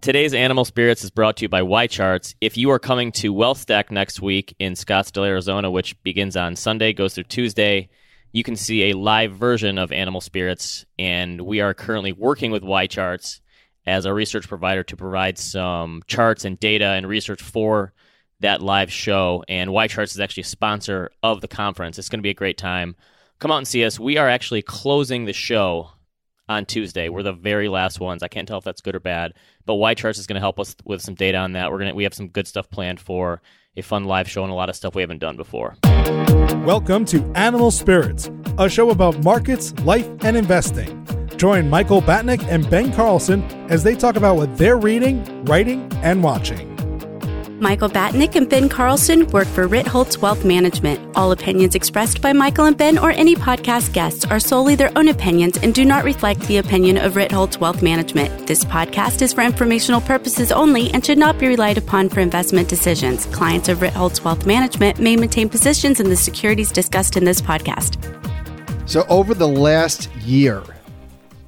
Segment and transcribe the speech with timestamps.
[0.00, 2.34] Today's Animal Spirits is brought to you by YCharts.
[2.40, 6.94] If you are coming to WealthStack next week in Scottsdale, Arizona, which begins on Sunday,
[6.94, 7.90] goes through Tuesday,
[8.32, 10.86] you can see a live version of Animal Spirits.
[10.98, 13.40] And we are currently working with YCharts
[13.84, 17.92] as a research provider to provide some charts and data and research for
[18.40, 19.44] that live show.
[19.48, 21.98] And YCharts is actually a sponsor of the conference.
[21.98, 22.96] It's going to be a great time.
[23.38, 24.00] Come out and see us.
[24.00, 25.90] We are actually closing the show
[26.50, 27.08] on Tuesday.
[27.08, 28.24] We're the very last ones.
[28.24, 29.34] I can't tell if that's good or bad,
[29.66, 31.70] but YCharts is going to help us with some data on that.
[31.70, 33.40] We're to we have some good stuff planned for
[33.76, 35.76] a fun live show and a lot of stuff we haven't done before.
[36.64, 41.06] Welcome to Animal Spirits, a show about markets, life, and investing.
[41.36, 46.22] Join Michael Batnick and Ben Carlson as they talk about what they're reading, writing, and
[46.22, 46.69] watching.
[47.60, 50.98] Michael Batnick and Ben Carlson work for Ritholtz Wealth Management.
[51.14, 55.08] All opinions expressed by Michael and Ben or any podcast guests are solely their own
[55.08, 58.46] opinions and do not reflect the opinion of Ritholtz Wealth Management.
[58.46, 62.66] This podcast is for informational purposes only and should not be relied upon for investment
[62.66, 63.26] decisions.
[63.26, 67.98] Clients of Ritholtz Wealth Management may maintain positions in the securities discussed in this podcast.
[68.88, 70.64] So over the last year,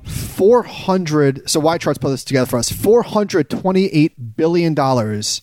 [0.05, 5.41] 400 so YCharts put this together for us 428 billion dollars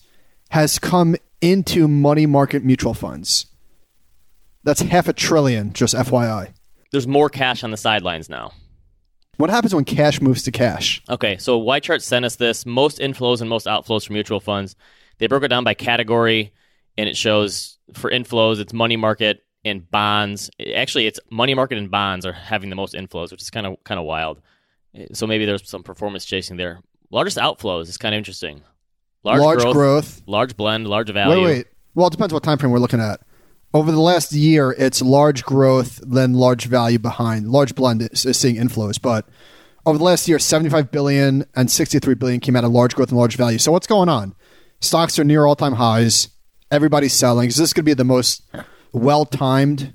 [0.50, 3.45] has come into money market mutual funds.
[4.64, 6.53] That's half a trillion, just FYI.
[6.92, 8.52] There's more cash on the sidelines now.
[9.38, 11.02] What happens when cash moves to cash?
[11.09, 14.75] Okay, so YChart sent us this most inflows and most outflows from mutual funds.
[15.17, 16.52] They broke it down by category,
[16.97, 20.50] and it shows for inflows, it's money market and bonds.
[20.75, 23.81] Actually, it's money market and bonds are having the most inflows, which is kind of
[23.83, 24.42] kind of wild.
[25.14, 26.81] So maybe there's some performance chasing there.
[27.11, 28.61] Largest outflows is kind of interesting.
[29.23, 31.44] Large, large growth, growth, large blend, large value.
[31.44, 31.67] Wait, wait.
[31.94, 33.22] Well, it depends what time frame we're looking at.
[33.73, 37.52] Over the last year, it's large growth, then large value behind.
[37.52, 39.28] Large blend is, is seeing inflows, but
[39.86, 43.17] over the last year, 75 billion and 63 billion came out of large growth and
[43.17, 43.58] large value.
[43.58, 44.36] So what's going on?
[44.81, 46.30] Stocks are near all time highs.
[46.72, 47.50] Everybody's selling.
[47.50, 48.44] Is this going to be the most
[48.92, 49.94] well timed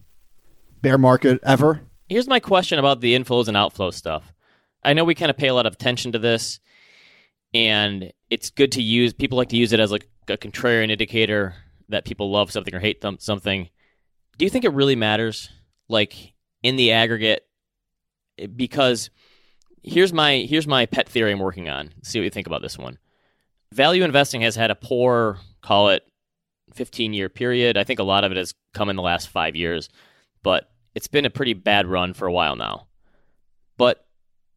[0.82, 1.80] bear market ever?
[2.08, 4.32] Here's my question about the inflows and outflow stuff.
[4.82, 6.60] I know we kind of pay a lot of attention to this,
[7.54, 9.12] and it's good to use.
[9.12, 11.54] People like to use it as like a contrarian indicator
[11.88, 13.68] that people love something or hate something.
[14.36, 15.50] Do you think it really matters,
[15.88, 17.46] like in the aggregate?
[18.36, 19.10] Eh, because
[19.84, 21.92] here's my here's my pet theory I'm working on.
[22.02, 22.98] See what you think about this one.
[23.72, 26.02] Value investing has had a poor, call it,
[26.74, 27.76] 15 year period.
[27.76, 29.88] I think a lot of it has come in the last five years,
[30.42, 32.88] but it's been a pretty bad run for a while now.
[33.76, 34.04] But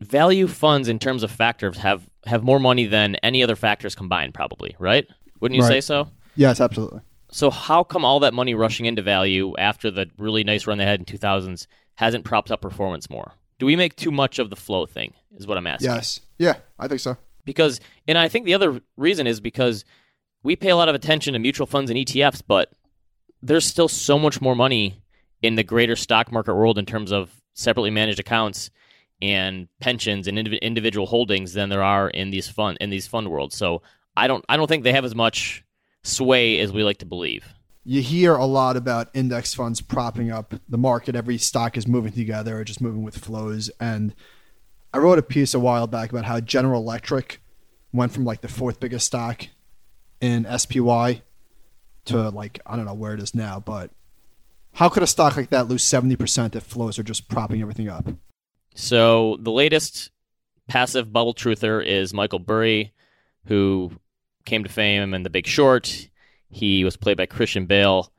[0.01, 4.33] value funds, in terms of factors, have have more money than any other factors combined,
[4.33, 5.07] probably, right?
[5.39, 5.73] Wouldn't you right.
[5.73, 6.09] say so?
[6.35, 7.01] Yes, absolutely.
[7.31, 10.85] So how come all that money rushing into value after the really nice run they
[10.85, 13.33] had in 2000s hasn't propped up performance more?
[13.59, 15.13] Do we make too much of the flow thing?
[15.35, 15.91] Is what I'm asking.
[15.91, 16.19] Yes.
[16.37, 17.17] Yeah, I think so.
[17.43, 19.85] Because, and I think the other reason is because
[20.43, 22.71] we pay a lot of attention to mutual funds and ETFs, but
[23.41, 25.01] there's still so much more money
[25.41, 28.69] in the greater stock market world in terms of separately managed accounts
[29.21, 33.29] and pensions and indiv- individual holdings than there are in these fund in these fund
[33.29, 33.55] worlds.
[33.55, 33.81] So
[34.15, 35.63] I don't I don't think they have as much
[36.03, 37.45] sway as we like to believe.
[37.83, 41.15] You hear a lot about index funds propping up the market.
[41.15, 43.69] Every stock is moving together or just moving with flows.
[43.79, 44.13] And
[44.93, 47.41] I wrote a piece a while back about how General Electric
[47.93, 49.47] went from like the fourth biggest stock
[50.19, 51.21] in SPY
[52.05, 53.91] to like I don't know where it is now, but
[54.73, 58.07] how could a stock like that lose 70% if flows are just propping everything up?
[58.77, 60.11] So the latest
[60.67, 62.93] passive bubble truther is Michael Burry,
[63.45, 63.91] who
[64.45, 66.09] came to fame in The Big Short.
[66.51, 68.13] He was played by Christian Bale.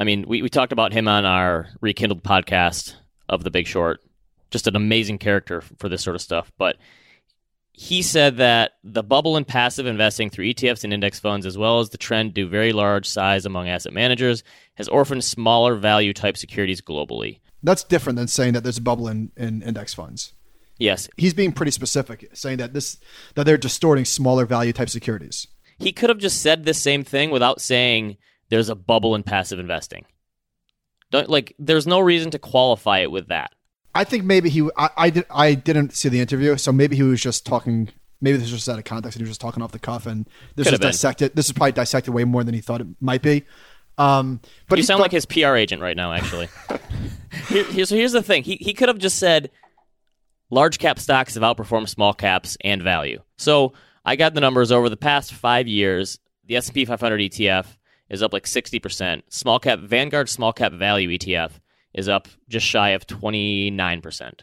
[0.00, 2.94] I mean, we, we talked about him on our rekindled podcast
[3.28, 4.00] of The Big Short.
[4.50, 6.50] Just an amazing character for this sort of stuff.
[6.56, 6.76] But
[7.72, 11.80] he said that the bubble in passive investing through ETFs and index funds, as well
[11.80, 14.42] as the trend to very large size among asset managers,
[14.76, 17.40] has orphaned smaller value type securities globally.
[17.66, 20.32] That's different than saying that there's a bubble in, in index funds.
[20.78, 21.08] Yes.
[21.16, 22.98] He's being pretty specific, saying that this
[23.34, 25.48] that they're distorting smaller value type securities.
[25.76, 28.18] He could have just said the same thing without saying
[28.50, 30.04] there's a bubble in passive investing.
[31.10, 33.50] Don't like there's no reason to qualify it with that.
[33.96, 37.02] I think maybe he I, I did I didn't see the interview, so maybe he
[37.02, 37.88] was just talking
[38.20, 40.06] maybe this was just out of context and he was just talking off the cuff
[40.06, 43.22] and this was dissected this is probably dissected way more than he thought it might
[43.22, 43.44] be.
[43.98, 46.48] Um, but you sound like his PR agent right now, actually.
[47.48, 48.42] Here, here's, here's the thing.
[48.42, 49.50] He, he could have just said
[50.50, 53.22] large cap stocks have outperformed small caps and value.
[53.36, 53.72] So
[54.04, 56.18] I got the numbers over the past five years.
[56.46, 57.66] The S&P 500 ETF
[58.08, 59.22] is up like 60%.
[59.28, 61.52] Small cap Vanguard small cap value ETF
[61.94, 64.40] is up just shy of 29%.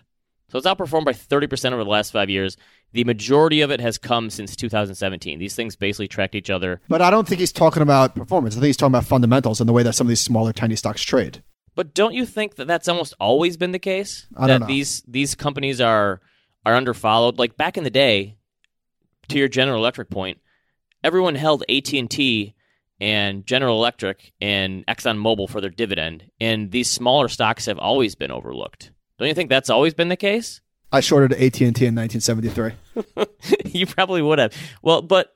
[0.50, 2.58] So it's outperformed by 30% over the last five years.
[2.92, 5.40] The majority of it has come since 2017.
[5.40, 6.80] These things basically tracked each other.
[6.88, 8.54] But I don't think he's talking about performance.
[8.54, 10.76] I think he's talking about fundamentals and the way that some of these smaller, tiny
[10.76, 11.42] stocks trade.
[11.76, 14.28] But don't you think that that's almost always been the case?
[14.36, 14.68] I don't that know.
[14.68, 16.22] these these companies are
[16.66, 17.38] are underfollowed.
[17.38, 18.38] Like back in the day,
[19.30, 20.40] to your General Electric point,
[21.04, 22.56] everyone held AT and T
[23.00, 28.32] and General Electric and ExxonMobil for their dividend, and these smaller stocks have always been
[28.32, 28.92] overlooked.
[29.18, 30.62] Don't you think that's always been the case?
[30.92, 32.74] I shorted AT&T in 1973.
[33.66, 34.54] you probably would have.
[34.84, 35.36] Well, but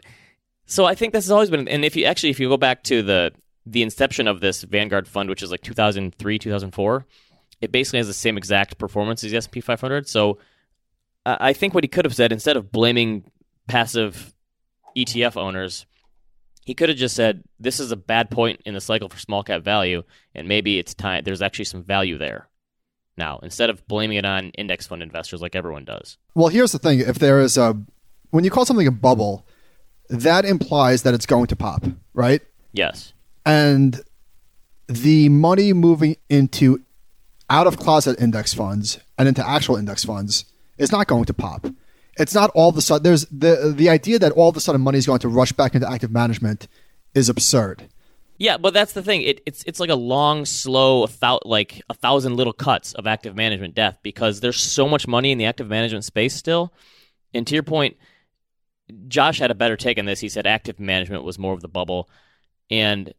[0.68, 1.68] so I think this has always been.
[1.68, 3.34] And if you actually, if you go back to the
[3.72, 7.06] the inception of this Vanguard fund, which is like 2003, 2004,
[7.62, 10.08] it basically has the same exact performance as the S&P 500.
[10.08, 10.38] So
[11.26, 13.30] I I think what he could have said instead of blaming
[13.68, 14.34] passive
[14.96, 15.86] ETF owners,
[16.66, 19.44] he could have just said this is a bad point in the cycle for small
[19.44, 20.04] cap value,
[20.34, 21.24] and maybe it's time.
[21.24, 22.48] There's actually some value there.
[23.18, 26.18] Now, instead of blaming it on index fund investors like everyone does.
[26.36, 27.76] Well, here's the thing: if there is a,
[28.30, 29.46] when you call something a bubble,
[30.10, 31.84] that implies that it's going to pop,
[32.14, 32.42] right?
[32.72, 33.14] Yes.
[33.48, 34.02] And
[34.88, 36.84] the money moving into
[37.50, 40.46] out of closet index funds and into actual index funds
[40.78, 41.66] is not going to pop.
[42.18, 43.04] It's not all of a sudden.
[43.04, 45.76] There's the the idea that all of a sudden money is going to rush back
[45.76, 46.68] into active management
[47.14, 47.88] is absurd.
[48.38, 49.22] Yeah, but that's the thing.
[49.22, 53.08] It, it's it's like a long, slow, a thou, like a thousand little cuts of
[53.08, 56.74] active management death because there's so much money in the active management space still.
[57.34, 57.98] And to your point,
[59.08, 60.20] Josh had a better take on this.
[60.20, 62.10] He said active management was more of the bubble,
[62.70, 63.14] and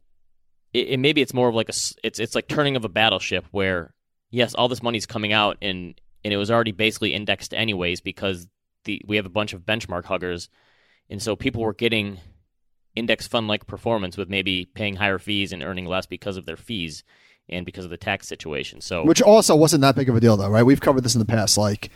[0.73, 1.73] it, it maybe it's more of like a
[2.03, 3.93] it's it's like turning of a battleship where
[4.29, 8.47] yes, all this money's coming out and and it was already basically indexed anyways because
[8.85, 10.49] the we have a bunch of benchmark huggers,
[11.09, 12.19] and so people were getting
[12.95, 16.57] index fund like performance with maybe paying higher fees and earning less because of their
[16.57, 17.03] fees
[17.47, 18.81] and because of the tax situation.
[18.81, 20.63] So which also wasn't that big of a deal though right?
[20.63, 21.57] We've covered this in the past.
[21.57, 21.89] Like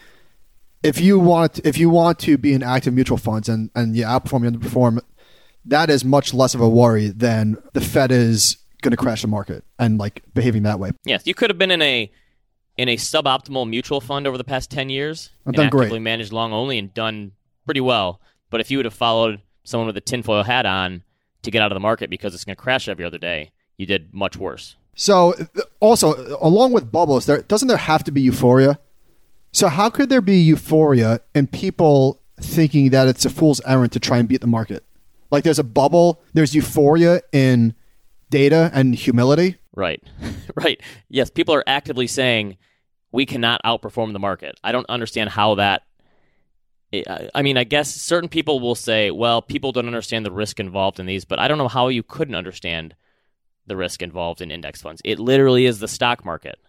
[0.81, 4.03] if you want if you want to be in active mutual funds and and you
[4.03, 4.99] outperform you underperform
[5.65, 9.27] that is much less of a worry than the fed is going to crash the
[9.27, 12.11] market and like behaving that way yes, you could have been in a
[12.77, 16.01] in a suboptimal mutual fund over the past ten years I've and done great.
[16.01, 17.31] managed long only and done
[17.65, 18.19] pretty well.
[18.49, 21.03] But if you would have followed someone with a tinfoil hat on
[21.43, 23.85] to get out of the market because it's going to crash every other day, you
[23.85, 24.75] did much worse.
[24.95, 25.33] so
[25.79, 28.77] also along with bubbles there doesn't there have to be euphoria
[29.51, 33.99] so how could there be euphoria and people thinking that it's a fool's errand to
[33.99, 34.83] try and beat the market
[35.31, 37.73] like there's a bubble there's euphoria in
[38.33, 40.03] data and humility Right.
[40.55, 40.79] right.
[41.09, 42.57] Yes, people are actively saying
[43.11, 44.59] we cannot outperform the market.
[44.63, 45.83] I don't understand how that.
[47.33, 50.99] I mean, I guess certain people will say, well, people don't understand the risk involved
[50.99, 52.95] in these, but I don't know how you couldn't understand
[53.65, 55.01] the risk involved in index funds.
[55.03, 56.59] It literally is the stock market,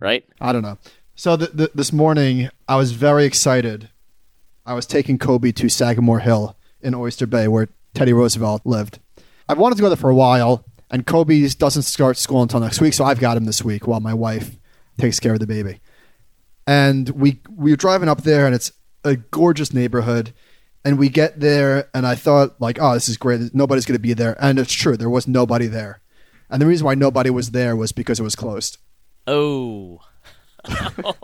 [0.00, 0.24] right?
[0.40, 0.78] I don't know.
[1.14, 3.90] So th- th- this morning, I was very excited.
[4.64, 8.98] I was taking Kobe to Sagamore Hill in Oyster Bay, where Teddy Roosevelt lived.
[9.46, 12.80] I've wanted to go there for a while, and Kobe doesn't start school until next
[12.80, 14.56] week, so I've got him this week while my wife
[14.98, 15.80] takes care of the baby.
[16.66, 18.72] And we we were driving up there, and it's
[19.04, 20.32] a gorgeous neighborhood.
[20.86, 23.54] And we get there, and I thought, like, oh, this is great.
[23.54, 24.36] Nobody's going to be there.
[24.38, 26.02] And it's true, there was nobody there.
[26.50, 28.76] And the reason why nobody was there was because it was closed.
[29.26, 30.00] Oh.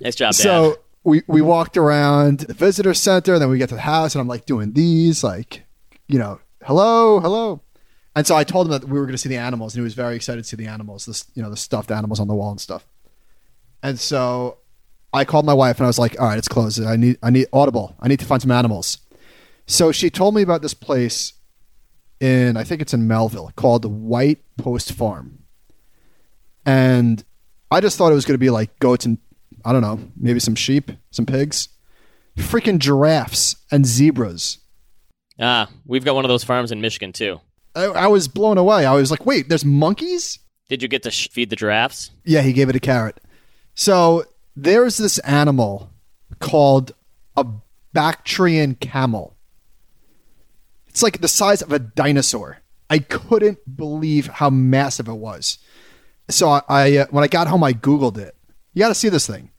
[0.00, 0.42] Nice job, Dad.
[0.42, 4.14] So we we walked around the visitor center, and then we get to the house,
[4.14, 5.64] and I'm like doing these, like,
[6.06, 7.62] you know, hello, hello.
[8.14, 9.84] And so I told him that we were going to see the animals, and he
[9.84, 12.50] was very excited to see the animals, you know, the stuffed animals on the wall
[12.50, 12.86] and stuff.
[13.82, 14.58] And so
[15.14, 16.82] I called my wife, and I was like, all right, it's closed.
[16.84, 17.96] I need I need audible.
[18.00, 18.98] I need to find some animals.
[19.66, 21.32] So she told me about this place
[22.20, 25.44] in I think it's in Melville called the White Post Farm.
[26.66, 27.24] And
[27.70, 29.16] I just thought it was going to be like goats and
[29.64, 31.68] I don't know, maybe some sheep, some pigs,
[32.36, 34.58] freaking giraffes and zebras.
[35.40, 37.40] Ah, we've got one of those farms in Michigan too.
[37.74, 38.86] I, I was blown away.
[38.86, 40.38] I was like, wait, there's monkeys?
[40.68, 42.10] Did you get to sh- feed the giraffes?
[42.24, 43.20] Yeah, he gave it a carrot.
[43.74, 44.24] So
[44.56, 45.90] there's this animal
[46.40, 46.92] called
[47.36, 47.46] a
[47.92, 49.36] Bactrian camel.
[50.88, 52.58] It's like the size of a dinosaur.
[52.90, 55.58] I couldn't believe how massive it was.
[56.28, 58.34] So I, I uh, when I got home, I googled it.
[58.74, 59.50] You got to see this thing.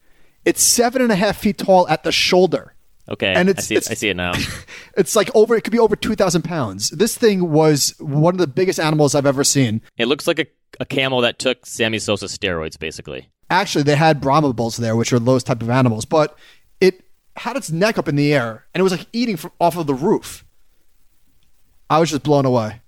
[0.44, 2.74] It's seven and a half feet tall at the shoulder.
[3.10, 3.74] Okay, And I it's- see.
[3.74, 4.32] It, it's- I see it now.
[4.96, 5.56] It's like over.
[5.56, 6.90] It could be over two thousand pounds.
[6.90, 9.80] This thing was one of the biggest animals I've ever seen.
[9.96, 10.46] It looks like a,
[10.78, 13.28] a camel that took Sammy Sosa steroids, basically.
[13.48, 16.36] Actually, they had Brahma bulls there, which are those type of animals, but
[16.80, 17.02] it
[17.36, 19.86] had its neck up in the air and it was like eating from off of
[19.86, 20.44] the roof.
[21.88, 22.80] I was just blown away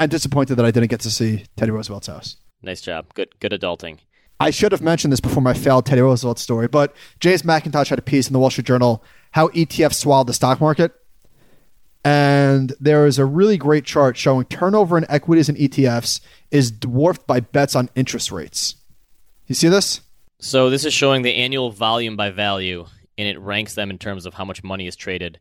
[0.00, 2.36] and disappointed that I didn't get to see Teddy Roosevelt's house.
[2.62, 3.06] Nice job.
[3.14, 3.98] Good good adulting.
[4.40, 7.98] I should have mentioned this before my failed Teddy Roosevelt story, but James Mackintosh had
[7.98, 9.02] a piece in the Wall Street Journal
[9.32, 10.92] how ETFs swallowed the stock market.
[12.04, 17.26] And there is a really great chart showing turnover in equities and ETFs is dwarfed
[17.26, 18.76] by bets on interest rates.
[19.46, 20.02] You see this?
[20.40, 22.86] So this is showing the annual volume by value,
[23.18, 25.40] and it ranks them in terms of how much money is traded.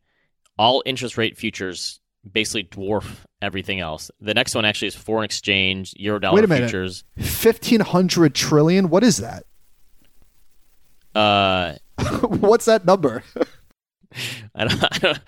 [0.58, 2.00] All interest rate futures
[2.32, 3.06] basically dwarf
[3.42, 4.12] everything else.
[4.20, 6.70] The next one actually is foreign exchange, euro dollar Wait a minute.
[6.70, 7.04] futures.
[7.16, 8.90] 1500 trillion?
[8.90, 9.44] What is that?
[11.16, 11.76] Uh,
[12.28, 13.24] What's that number?
[14.56, 15.20] I don't, I don't,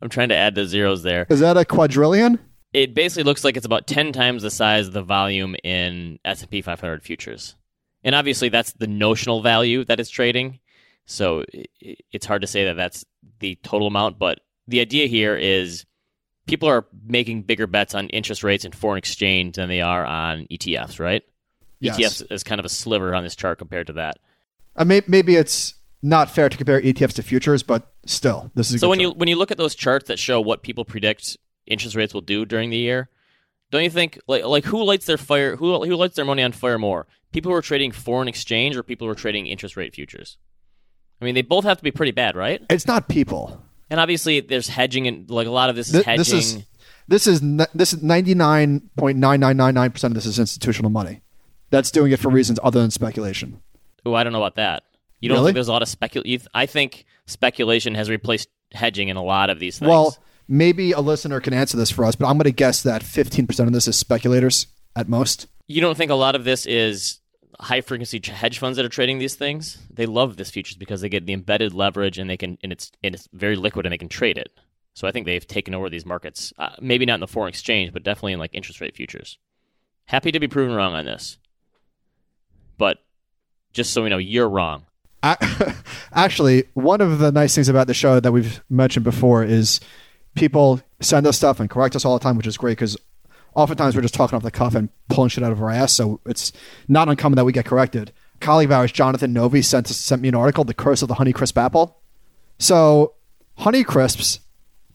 [0.00, 1.26] I'm trying to add the zeros there.
[1.28, 2.38] Is that a quadrillion?
[2.72, 6.60] It basically looks like it's about 10 times the size of the volume in S&P
[6.60, 7.56] 500 futures.
[8.04, 10.60] And obviously that's the notional value that it's trading.
[11.06, 11.44] So
[11.80, 13.04] it's hard to say that that's
[13.40, 15.86] the total amount, but the idea here is
[16.48, 20.46] people are making bigger bets on interest rates and foreign exchange than they are on
[20.50, 21.22] ETFs, right?
[21.80, 21.98] Yes.
[21.98, 24.18] ETFs is kind of a sliver on this chart compared to that.
[24.74, 28.80] Uh, may- maybe it's not fair to compare ETFs to futures, but still, this is
[28.80, 31.36] So when you when you look at those charts that show what people predict
[31.66, 33.08] interest rates will do during the year,
[33.70, 36.52] don't you think like like who lights their fire who who lights their money on
[36.52, 37.06] fire more?
[37.32, 40.38] People who are trading foreign exchange or people who are trading interest rate futures?
[41.20, 42.62] I mean, they both have to be pretty bad, right?
[42.70, 43.60] it's not people.
[43.90, 46.18] And obviously, there's hedging and like a lot of this is Th- hedging.
[46.18, 46.62] this is
[47.08, 47.40] this is
[47.74, 51.22] this is ninety nine point nine nine nine nine percent of this is institutional money.
[51.70, 53.60] That's doing it for reasons other than speculation.
[54.06, 54.84] oh, I don't know about that.
[55.20, 55.48] You don't Really?
[55.48, 56.46] think there's a lot of specul?
[56.54, 59.88] I think speculation has replaced hedging in a lot of these things.
[59.88, 60.16] Well,
[60.46, 63.46] maybe a listener can answer this for us, but I'm going to guess that fifteen
[63.46, 64.66] percent of this is speculators
[64.96, 65.46] at most.
[65.66, 67.18] you don't think a lot of this is
[67.60, 69.78] high frequency hedge funds that are trading these things?
[69.92, 72.92] They love this futures because they get the embedded leverage and they can and it's
[73.02, 74.50] and it's very liquid and they can trade it.
[74.94, 76.52] So I think they've taken over these markets.
[76.58, 79.38] Uh, maybe not in the foreign exchange, but definitely in like interest rate futures.
[80.06, 81.38] Happy to be proven wrong on this,
[82.78, 82.98] but
[83.72, 84.86] just so we know, you're wrong.
[85.22, 85.74] A-
[86.12, 89.80] Actually, one of the nice things about the show that we've mentioned before is
[90.34, 92.96] people send us stuff and correct us all the time, which is great because
[93.54, 95.92] oftentimes we're just talking off the cuff and pulling shit out of our ass.
[95.92, 96.52] So it's
[96.86, 98.12] not uncommon that we get corrected.
[98.40, 101.56] Colleague of ours, Jonathan Novi, sent sent me an article, "The Curse of the Honeycrisp
[101.56, 101.98] Apple."
[102.58, 103.14] So
[103.58, 104.40] Honeycrisps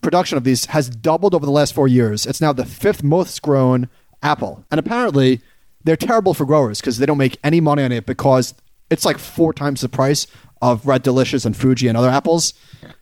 [0.02, 2.26] production of these has doubled over the last four years.
[2.26, 3.90] It's now the fifth most grown
[4.22, 5.42] apple, and apparently
[5.84, 8.54] they're terrible for growers because they don't make any money on it because
[8.90, 10.28] it's like four times the price
[10.62, 12.54] of Red Delicious and Fuji and other apples.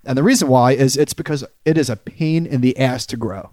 [0.03, 3.17] And the reason why is it's because it is a pain in the ass to
[3.17, 3.51] grow.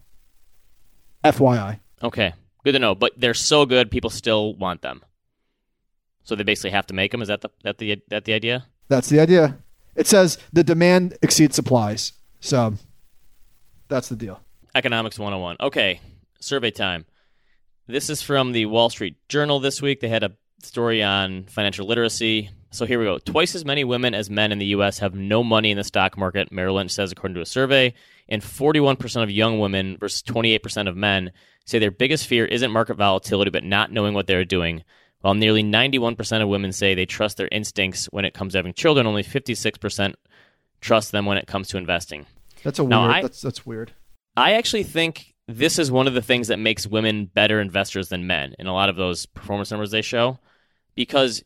[1.24, 1.80] FYI.
[2.02, 2.32] Okay,
[2.64, 2.94] good to know.
[2.94, 5.02] But they're so good, people still want them.
[6.24, 7.22] So they basically have to make them.
[7.22, 8.66] Is that the that the that the idea?
[8.88, 9.58] That's the idea.
[9.96, 12.12] It says the demand exceeds supplies.
[12.40, 12.74] So
[13.88, 14.40] that's the deal.
[14.74, 15.56] Economics 101.
[15.60, 16.00] Okay,
[16.38, 17.06] survey time.
[17.86, 20.00] This is from the Wall Street Journal this week.
[20.00, 22.50] They had a story on financial literacy.
[22.70, 23.18] So here we go.
[23.18, 24.98] Twice as many women as men in the U.S.
[24.98, 27.94] have no money in the stock market, Merrill Lynch says, according to a survey.
[28.28, 31.32] And 41% of young women versus 28% of men
[31.68, 34.82] say their biggest fear isn't market volatility, but not knowing what they're doing.
[35.20, 38.72] While nearly 91% of women say they trust their instincts when it comes to having
[38.72, 40.14] children, only 56%
[40.80, 42.26] trust them when it comes to investing.
[42.62, 43.12] That's a Now, weird.
[43.14, 43.92] I- that's that's weird.
[44.37, 48.26] I actually think this is one of the things that makes women better investors than
[48.28, 50.38] men in a lot of those performance numbers they show.
[50.94, 51.42] Because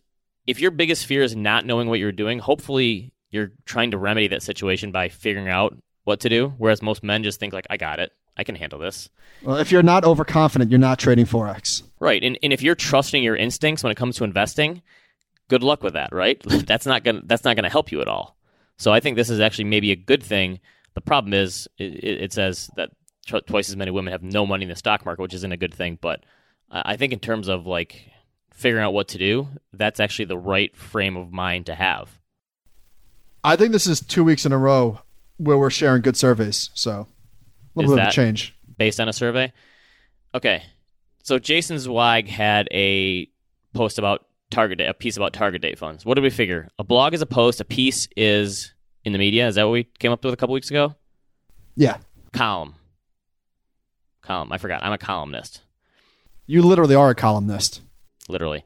[0.47, 4.29] if your biggest fear is not knowing what you're doing, hopefully you're trying to remedy
[4.29, 6.53] that situation by figuring out what to do.
[6.59, 8.13] Whereas most men just think like, I got it.
[8.37, 9.09] I can handle this.
[9.43, 11.83] Well, if you're not overconfident, you're not trading forex.
[12.01, 12.23] Right.
[12.23, 14.83] And, and if you're trusting your instincts when it comes to investing,
[15.49, 16.41] good luck with that, right?
[16.67, 18.37] that's not gonna that's not gonna help you at all.
[18.79, 20.61] So I think this is actually maybe a good thing.
[20.95, 22.91] The problem is it, it it says that
[23.27, 25.57] tw- twice as many women have no money in the stock market, which isn't a
[25.57, 25.99] good thing.
[26.01, 26.25] But
[26.71, 28.11] I I think in terms of like
[28.53, 32.19] figuring out what to do, that's actually the right frame of mind to have.
[33.45, 35.01] I think this is two weeks in a row
[35.37, 36.71] where we're sharing good surveys.
[36.75, 37.09] So
[37.77, 38.55] a Is little bit of a change.
[38.79, 39.53] based on a survey.
[40.35, 40.63] Okay,
[41.23, 43.29] so Jason Zweig had a
[43.75, 46.05] post about target date, a piece about target date funds.
[46.05, 46.69] What did we figure?
[46.79, 48.73] A blog is a post, a piece is
[49.05, 49.47] in the media.
[49.49, 50.95] Is that what we came up with a couple weeks ago?
[51.77, 51.99] Yeah.
[52.33, 52.75] Column,
[54.23, 54.53] column.
[54.53, 54.83] I forgot.
[54.85, 55.61] I'm a columnist,
[56.47, 57.81] You literally are a columnist.
[58.29, 58.65] literally.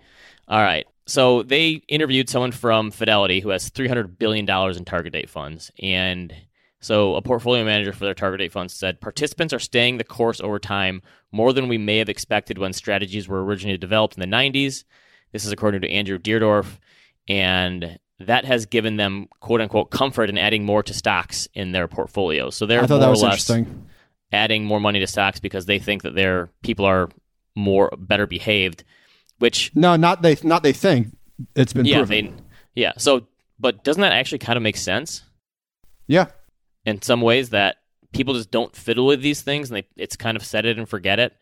[0.49, 0.87] All right.
[1.07, 5.71] So they interviewed someone from Fidelity who has $300 billion in target date funds.
[5.81, 6.35] And
[6.81, 10.41] so a portfolio manager for their target date funds said participants are staying the course
[10.41, 11.03] over time
[11.33, 14.85] more than we may have expected when strategies were originally developed in the 90s.
[15.33, 16.79] This is according to Andrew Dierdorf.
[17.29, 21.89] And that has given them quote unquote comfort in adding more to stocks in their
[21.89, 22.51] portfolio.
[22.51, 23.87] So they're I thought more that was or less interesting.
[24.33, 27.09] adding more money to stocks because they think that their people are
[27.55, 28.85] more better behaved,
[29.39, 31.17] which No, not they not they think.
[31.55, 32.37] it's been yeah, proven.
[32.37, 32.43] they,
[32.75, 32.93] yeah.
[32.97, 33.27] So,
[33.59, 35.23] but doesn't that actually kind of make sense
[36.07, 36.27] yeah,
[36.87, 37.77] in some ways that
[38.13, 40.89] people just don't fiddle with these things and they it's kind of set it and
[40.89, 41.35] forget it.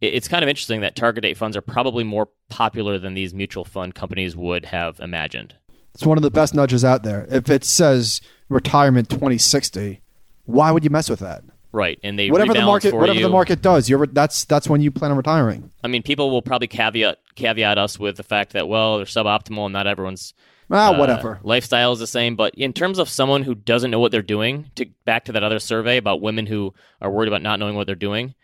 [0.00, 3.32] it it's kind of interesting that target date funds are probably more popular than these
[3.32, 5.54] mutual fund companies would have imagined.
[5.94, 7.26] it's one of the best nudges out there.
[7.30, 10.02] If it says retirement 2060,
[10.44, 11.44] why would you mess with that?
[11.74, 13.24] Right, and they whatever the market whatever you.
[13.24, 15.70] the market does, you're that's that's when you plan on retiring.
[15.82, 19.64] I mean, people will probably caveat caveat us with the fact that well, they're suboptimal
[19.64, 20.34] and not everyone's
[20.72, 21.38] Ah, uh, whatever.
[21.42, 22.34] lifestyle is the same.
[22.34, 25.42] But in terms of someone who doesn't know what they're doing, to back to that
[25.44, 28.34] other survey about women who are worried about not knowing what they're doing,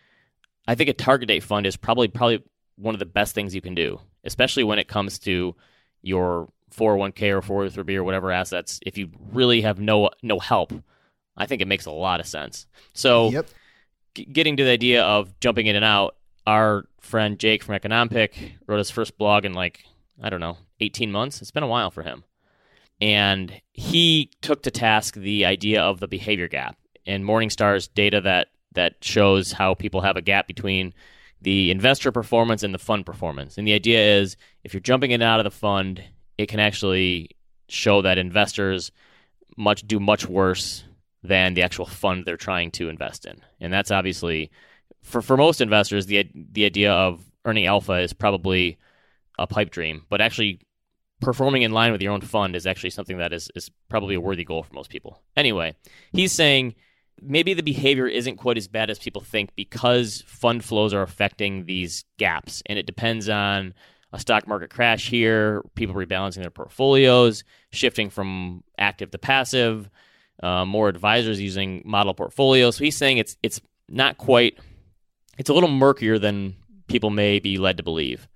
[0.67, 2.43] I think a target date fund is probably probably
[2.77, 5.57] one of the best things you can do, especially when it comes to
[6.03, 8.79] your 401k or 403b or whatever assets.
[8.85, 10.73] If you really have no no help,
[11.37, 12.67] I think it makes a lot of sense.
[12.93, 13.47] So Yep.
[14.15, 16.17] g- getting to the idea of jumping in and out,
[16.47, 19.85] our friend Jake from EconomPic wrote his first blog in like,
[20.23, 21.41] I don't know, 18 months.
[21.41, 22.25] It's been a while for him.
[23.01, 28.49] And he took to task the idea of the behavior gap and Morningstar's data that,
[28.73, 30.93] that shows how people have a gap between
[31.41, 33.57] the investor performance and the fund performance.
[33.57, 36.03] And the idea is if you're jumping in and out of the fund,
[36.37, 37.31] it can actually
[37.69, 38.91] show that investors
[39.57, 40.85] much do much worse
[41.23, 43.41] than the actual fund they're trying to invest in.
[43.61, 44.51] And that's obviously
[45.03, 48.79] for for most investors the the idea of earning alpha is probably
[49.39, 50.61] a pipe dream, but actually
[51.21, 54.21] performing in line with your own fund is actually something that is is probably a
[54.21, 55.23] worthy goal for most people.
[55.37, 55.75] Anyway,
[56.13, 56.75] he's saying
[57.21, 61.65] maybe the behavior isn't quite as bad as people think because fund flows are affecting
[61.65, 63.75] these gaps and it depends on
[64.13, 69.91] a stock market crash here, people rebalancing their portfolios, shifting from active to passive,
[70.43, 72.77] uh, more advisors using model portfolios.
[72.77, 74.59] So he's saying it's it's not quite
[75.37, 78.29] it's a little murkier than people may be led to believe.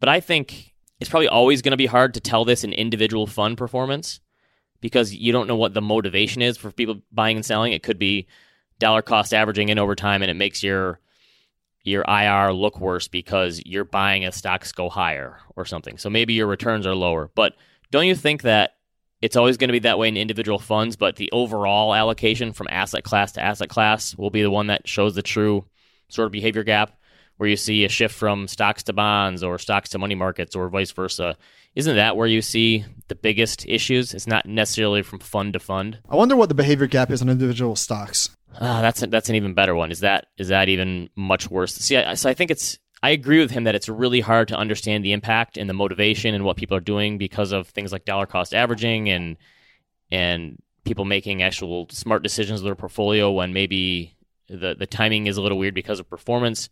[0.00, 3.26] But I think it's probably always going to be hard to tell this in individual
[3.26, 4.20] fund performance
[4.80, 7.72] because you don't know what the motivation is for people buying and selling.
[7.72, 8.26] It could be
[8.78, 11.00] dollar cost averaging in over time and it makes your
[11.82, 15.96] your IR look worse because you're buying as stocks go higher or something.
[15.96, 17.30] So maybe your returns are lower.
[17.34, 17.54] But
[17.90, 18.74] don't you think that
[19.22, 22.68] it's always going to be that way in individual funds, but the overall allocation from
[22.70, 25.64] asset class to asset class will be the one that shows the true
[26.08, 26.99] sort of behavior gap
[27.40, 30.68] where you see a shift from stocks to bonds or stocks to money markets or
[30.68, 31.38] vice versa.
[31.74, 34.12] Isn't that where you see the biggest issues?
[34.12, 36.00] It's not necessarily from fund to fund.
[36.10, 38.36] I wonder what the behavior gap is on individual stocks.
[38.60, 39.90] Ah, that's a, that's an even better one.
[39.90, 41.74] Is that is that even much worse?
[41.76, 42.78] See, I, so I think it's.
[43.02, 46.34] I agree with him that it's really hard to understand the impact and the motivation
[46.34, 49.38] and what people are doing because of things like dollar cost averaging and
[50.10, 54.14] and people making actual smart decisions with their portfolio when maybe
[54.50, 56.68] the the timing is a little weird because of performance.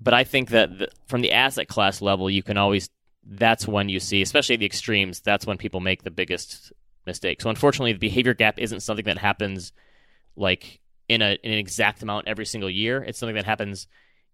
[0.00, 2.90] But I think that the, from the asset class level, you can always.
[3.30, 5.20] That's when you see, especially at the extremes.
[5.20, 6.72] That's when people make the biggest
[7.04, 7.44] mistakes.
[7.44, 9.72] So unfortunately, the behavior gap isn't something that happens
[10.36, 13.02] like in a in an exact amount every single year.
[13.02, 13.86] It's something that happens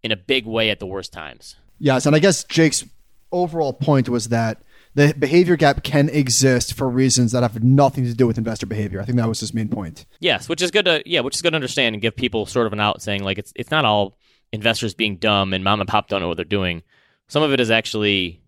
[0.03, 1.57] in a big way at the worst times.
[1.79, 2.85] Yes, and I guess Jake's
[3.33, 4.63] overall point was that
[4.95, 9.01] the behavior gap can exist for reasons that have nothing to do with investor behavior.
[9.01, 10.07] I think that was his main point.
[10.21, 12.67] Yes, which is good to yeah, which is good to understand and give people sort
[12.67, 14.17] of an out saying like it's it's not all
[14.55, 16.83] investors being dumb and mom and pop don't know what they're doing.
[17.27, 18.41] Some of it is actually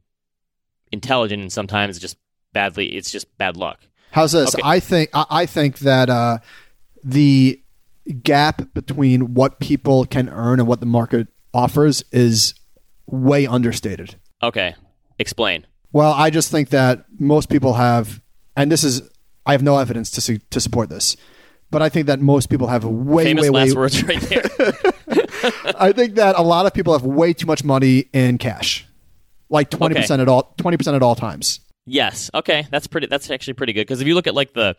[0.92, 2.16] intelligent and sometimes just
[2.52, 3.80] badly it's just bad luck.
[4.12, 4.54] How's this?
[4.54, 4.62] Okay.
[4.64, 6.38] I think I, think that uh,
[7.04, 7.60] the
[8.22, 12.54] gap between what people can earn and what the market offers is
[13.06, 14.14] way understated.
[14.42, 14.74] Okay.
[15.18, 15.66] Explain.
[15.92, 18.22] Well, I just think that most people have,
[18.54, 19.02] and this is
[19.44, 21.16] I have no evidence to su- to support this,
[21.70, 23.76] but I think that most people have way Famous way last way.
[23.76, 24.42] words right there.
[25.78, 28.86] I think that a lot of people have way too much money in cash,
[29.48, 31.60] like twenty percent at all twenty percent at all times.
[31.86, 32.30] Yes.
[32.34, 32.66] Okay.
[32.70, 33.06] That's pretty.
[33.06, 34.76] That's actually pretty good because if you look at like the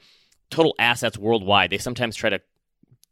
[0.50, 2.42] total assets worldwide, they sometimes try to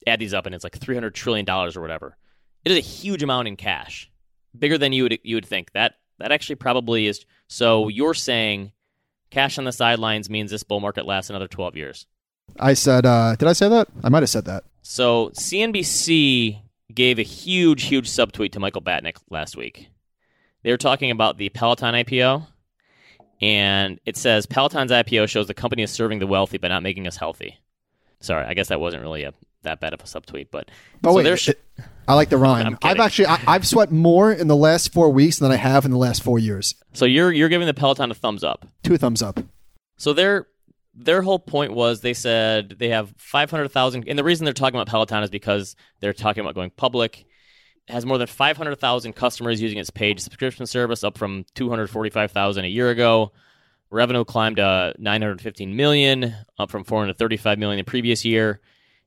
[0.08, 2.18] add these up, and it's like three hundred trillion dollars or whatever.
[2.64, 4.10] It is a huge amount in cash,
[4.58, 5.72] bigger than you would you would think.
[5.74, 7.26] That that actually probably is.
[7.48, 8.72] So you're saying
[9.30, 12.06] cash on the sidelines means this bull market lasts another twelve years.
[12.60, 13.88] I said, uh, did I say that?
[14.04, 14.64] I might have said that.
[14.82, 16.62] So CNBC
[16.96, 19.90] gave a huge, huge subtweet to Michael Batnick last week.
[20.64, 22.48] They were talking about the Peloton IPO,
[23.42, 27.08] and it says Peloton's IPO shows the company is serving the wealthy but not making
[27.08, 27.60] us healthy.
[28.22, 30.70] Sorry, I guess that wasn't really a that bad of a subtweet, but
[31.02, 32.78] But so wait, they're sh- uh, it- I like the rhyme.
[32.84, 35.92] I've actually I, I've sweat more in the last four weeks than I have in
[35.92, 36.76] the last four years.
[36.94, 38.66] so you're you're giving the Peloton a thumbs up.
[38.84, 39.40] Two thumbs up.
[39.98, 40.48] So their
[40.96, 44.88] their whole point was they said they have 500,000 and the reason they're talking about
[44.88, 47.26] Peloton is because they're talking about going public.
[47.88, 52.68] It has more than 500,000 customers using its paid subscription service up from 245,000 a
[52.68, 53.32] year ago.
[53.92, 58.60] Revenue climbed to 915 million, up from 435 million the previous year.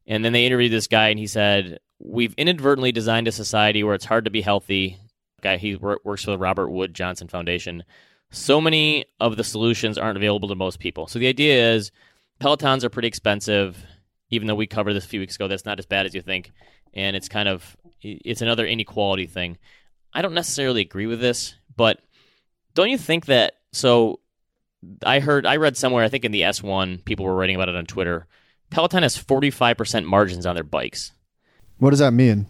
[0.06, 3.94] And then they interviewed this guy, and he said, "We've inadvertently designed a society where
[3.94, 4.98] it's hard to be healthy."
[5.42, 7.84] Guy, he works for the Robert Wood Johnson Foundation.
[8.30, 11.06] So many of the solutions aren't available to most people.
[11.06, 11.90] So the idea is,
[12.40, 13.82] Pelotons are pretty expensive.
[14.30, 16.20] Even though we covered this a few weeks ago, that's not as bad as you
[16.20, 16.52] think,
[16.92, 19.56] and it's kind of it's another inequality thing.
[20.12, 22.00] I don't necessarily agree with this, but
[22.74, 24.20] don't you think that so
[25.02, 27.74] I heard I read somewhere I think in the S1 people were writing about it
[27.74, 28.26] on Twitter.
[28.70, 31.12] Peloton has 45% margins on their bikes.
[31.78, 32.46] What does that mean?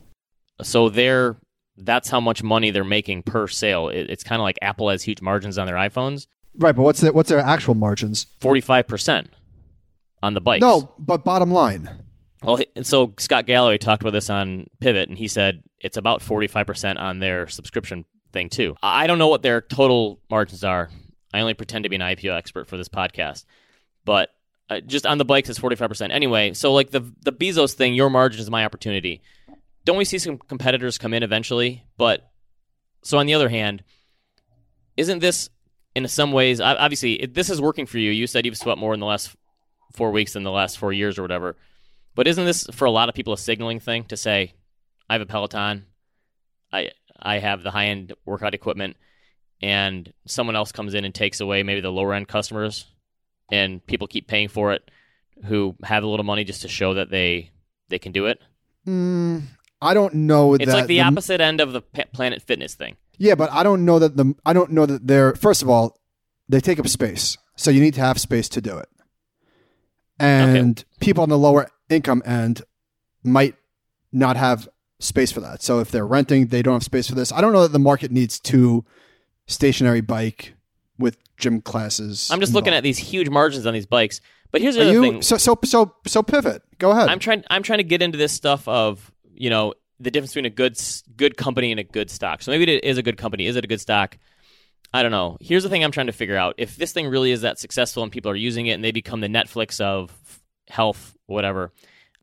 [0.62, 1.36] So they're
[1.78, 3.88] that's how much money they're making per sale.
[3.88, 6.26] It, it's kind of like Apple has huge margins on their iPhones.
[6.56, 8.26] Right, but what's the, what's their actual margins?
[8.40, 9.28] 45%
[10.22, 10.60] on the bikes.
[10.60, 11.88] No, but bottom line.
[12.42, 16.20] Well, and so Scott Galloway talked about this on Pivot, and he said it's about
[16.20, 18.76] 45% on their subscription thing, too.
[18.82, 20.90] I don't know what their total margins are.
[21.32, 23.44] I only pretend to be an IPO expert for this podcast.
[24.04, 24.30] But
[24.70, 26.10] uh, just on the bikes, it's 45%.
[26.10, 29.22] Anyway, so like the, the Bezos thing, your margin is my opportunity.
[29.88, 31.82] Don't we see some competitors come in eventually?
[31.96, 32.30] But
[33.02, 33.82] so on the other hand,
[34.98, 35.48] isn't this
[35.94, 38.10] in some ways, obviously, it, this is working for you.
[38.10, 39.34] You said you've sweat more in the last
[39.94, 41.56] four weeks than the last four years or whatever.
[42.14, 44.52] But isn't this for a lot of people a signaling thing to say,
[45.08, 45.86] I have a Peloton,
[46.70, 48.98] I I have the high end workout equipment,
[49.62, 52.84] and someone else comes in and takes away maybe the lower end customers,
[53.50, 54.90] and people keep paying for it
[55.46, 57.52] who have a little money just to show that they
[57.88, 58.38] they can do it.
[58.86, 59.44] Mm,
[59.80, 60.54] I don't know.
[60.54, 62.96] It's like the, the, opposite end of the Planet Fitness thing.
[63.16, 65.98] Yeah, but I don't know that the I don't know that they're first of all
[66.48, 68.88] they take up space, so you need to have space to do it.
[70.18, 70.88] And okay.
[71.00, 72.62] people on the lower income end
[73.22, 73.54] might
[74.12, 75.62] not have space for that.
[75.62, 77.32] So if they're renting, they don't have space for this.
[77.32, 78.84] I don't know that the market needs two
[79.46, 80.54] stationary bike
[80.98, 82.30] with gym classes.
[82.32, 82.66] I'm just involved.
[82.66, 84.20] looking at these huge margins on these bikes.
[84.50, 85.22] But here's the Are other you, thing.
[85.22, 86.62] So so so so pivot.
[86.78, 87.08] Go ahead.
[87.08, 90.46] I'm trying I'm trying to get into this stuff of, you know, the difference between
[90.46, 90.78] a good
[91.16, 92.42] good company and a good stock.
[92.42, 93.46] So maybe it is a good company.
[93.46, 94.18] Is it a good stock?
[94.92, 95.36] I don't know.
[95.40, 96.54] Here's the thing I'm trying to figure out.
[96.58, 99.20] If this thing really is that successful and people are using it and they become
[99.20, 100.10] the Netflix of
[100.68, 101.72] health, whatever,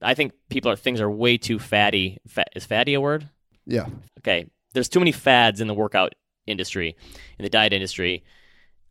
[0.01, 2.19] I think people are things are way too fatty.
[2.28, 3.30] Fat, is fatty a word?
[3.65, 3.88] Yeah.
[4.19, 4.47] Okay.
[4.73, 6.13] There's too many fads in the workout
[6.47, 6.95] industry,
[7.38, 8.23] in the diet industry.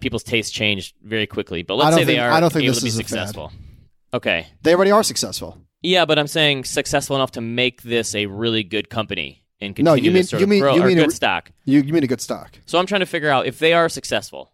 [0.00, 1.62] People's tastes change very quickly.
[1.62, 3.52] But let's say think, they are I don't think able this to be is successful.
[4.12, 4.46] Okay.
[4.62, 5.58] They already are successful.
[5.84, 9.90] Yeah, but I'm saying successful enough to make this a really good company and continue
[9.90, 11.50] no, you mean, to sort you mean, grow you mean good a, stock.
[11.64, 12.58] You, you mean a good stock.
[12.66, 14.52] So I'm trying to figure out if they are successful,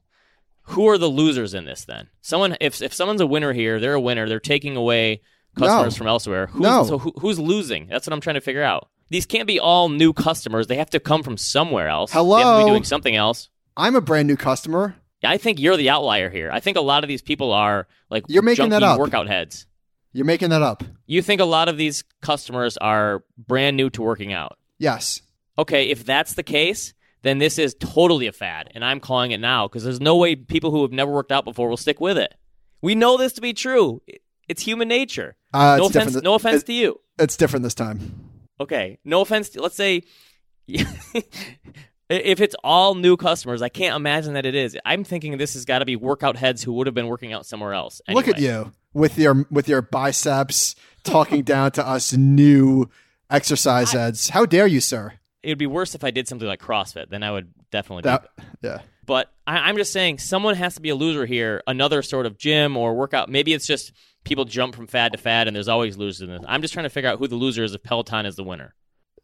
[0.63, 2.09] who are the losers in this then?
[2.21, 4.29] Someone if if someone's a winner here, they're a winner.
[4.29, 5.23] They're taking away
[5.57, 5.99] customers No.
[5.99, 6.47] from elsewhere.
[6.49, 6.85] Who's, No.
[6.85, 7.87] So who, who's losing?
[7.87, 8.89] That's what I'm trying to figure out.
[9.09, 10.67] These can't be all new customers.
[10.69, 12.13] They have to come from somewhere else.
[12.13, 12.65] They have to Hello?
[12.65, 13.49] be doing something else.
[13.77, 14.97] I'm a brand new customer.
[15.25, 16.51] I think you're the outlier here.
[16.53, 18.99] I think a lot of these people are like You're making that up.
[18.99, 19.67] workout heads.
[20.13, 20.83] You're making that up.
[21.07, 24.59] You think a lot of these customers are brand new to working out.
[24.79, 25.23] Yes.
[25.59, 29.41] Okay, if that's the case, then this is totally a fad, and I'm calling it
[29.41, 32.17] now because there's no way people who have never worked out before will stick with
[32.19, 32.35] it.
[32.83, 34.01] We know this to be true.
[34.49, 35.37] It's human nature.
[35.53, 36.07] Uh, no it's offense.
[36.07, 36.25] different.
[36.25, 37.01] No offense It- to you.
[37.19, 38.31] It's different this time.
[38.59, 38.99] Okay.
[39.05, 39.51] No offense.
[39.51, 40.03] To, let's say
[40.67, 44.77] if it's all new customers, I can't imagine that it is.
[44.85, 47.47] I'm thinking this has got to be workout heads who would have been working out
[47.47, 48.01] somewhere else.
[48.09, 52.89] Look at you with your with your biceps talking down to us new
[53.31, 54.31] exercise heads.
[54.31, 55.15] How dare you, sir?
[55.43, 57.09] It would be worse if I did something like CrossFit.
[57.09, 58.03] Then I would definitely.
[58.03, 58.29] That
[58.63, 58.81] yeah.
[59.07, 61.63] but I, I'm just saying, someone has to be a loser here.
[61.67, 63.29] Another sort of gym or workout.
[63.29, 63.93] Maybe it's just
[64.25, 66.45] people jump from fad to fad, and there's always losers in this.
[66.47, 68.75] I'm just trying to figure out who the loser is if Peloton is the winner.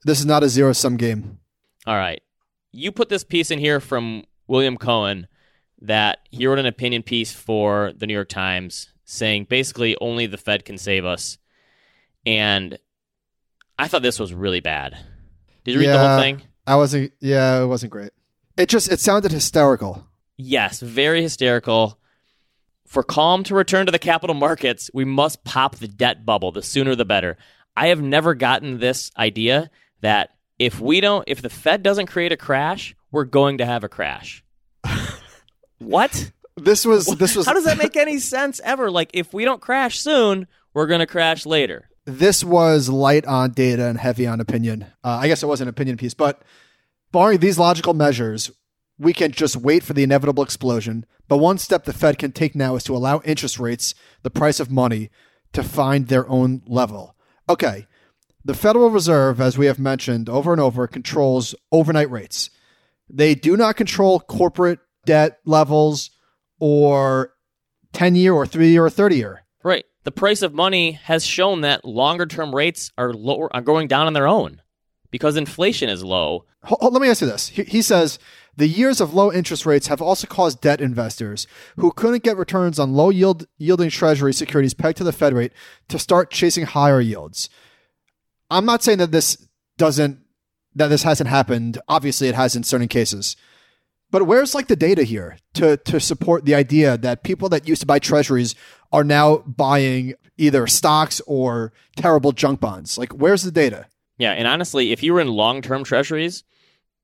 [0.05, 1.39] This is not a zero sum game.
[1.87, 2.23] All right.
[2.73, 5.29] You put this piece in here from William Cohan
[5.81, 10.37] that he wrote an opinion piece for the New York Times saying basically only the
[10.37, 11.39] Fed can save us.
[12.27, 12.79] And
[13.79, 14.99] I thought this was really bad.
[15.65, 16.43] Did you read the whole thing?
[16.67, 17.13] I wasn't.
[17.21, 18.11] Yeah, it wasn't great.
[18.57, 20.07] It just it sounded hysterical.
[20.37, 21.99] Yes, very hysterical.
[22.87, 26.53] For calm to return to the capital markets, we must pop the debt bubble.
[26.53, 27.37] The sooner the better.
[27.77, 32.33] I have never gotten this idea that if we don't, if the Fed doesn't create
[32.33, 34.43] a crash, we're going to have a crash.
[35.79, 36.33] what?
[36.57, 38.91] This was this was How does that make any sense ever?
[38.91, 41.89] Like, if we don't crash soon, we're going to crash later.
[42.07, 44.87] this was light on data and heavy on opinion.
[45.05, 46.43] Uh, I guess it was an opinion piece, but
[47.13, 48.51] barring these logical measures,
[48.99, 51.05] we can just wait for the inevitable explosion.
[51.29, 54.61] But one step the Fed can take now is to allow interest rates, the price
[54.61, 55.11] of money,
[55.53, 57.17] to find their own level.
[57.49, 57.87] Okay,
[58.45, 62.49] the Federal Reserve, as we have mentioned over and over, controls overnight rates.
[63.11, 66.11] They do not control corporate debt levels
[66.59, 67.33] or
[67.93, 69.43] 10 year or 3 year or 30 year.
[69.63, 69.85] Right.
[70.05, 74.07] The price of money has shown that longer term rates are lower are going down
[74.07, 74.63] on their own
[75.11, 76.45] because inflation is low.
[76.81, 77.49] Let me ask you this.
[77.49, 78.19] He, he says
[78.57, 82.79] the years of low interest rates have also caused debt investors who couldn't get returns
[82.79, 85.53] on low yield yielding treasury securities pegged to the Fed rate
[85.89, 87.51] to start chasing higher yields.
[88.51, 90.21] I'm not saying that this doesn't
[90.75, 91.79] that this hasn't happened.
[91.89, 93.37] Obviously, it has in certain cases.
[94.11, 97.81] But where's like the data here to to support the idea that people that used
[97.81, 98.55] to buy treasuries
[98.93, 102.97] are now buying either stocks or terrible junk bonds?
[102.99, 103.87] Like, where's the data?
[104.19, 106.45] Yeah, and honestly, if you were in long term treasuries,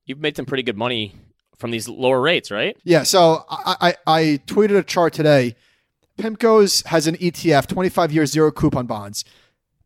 [0.07, 1.15] you've made some pretty good money
[1.59, 2.77] from these lower rates, right?
[2.85, 5.55] Yeah, so I, I, I tweeted a chart today.
[6.19, 9.25] PIMCO's has an ETF, 25 year zero coupon bonds,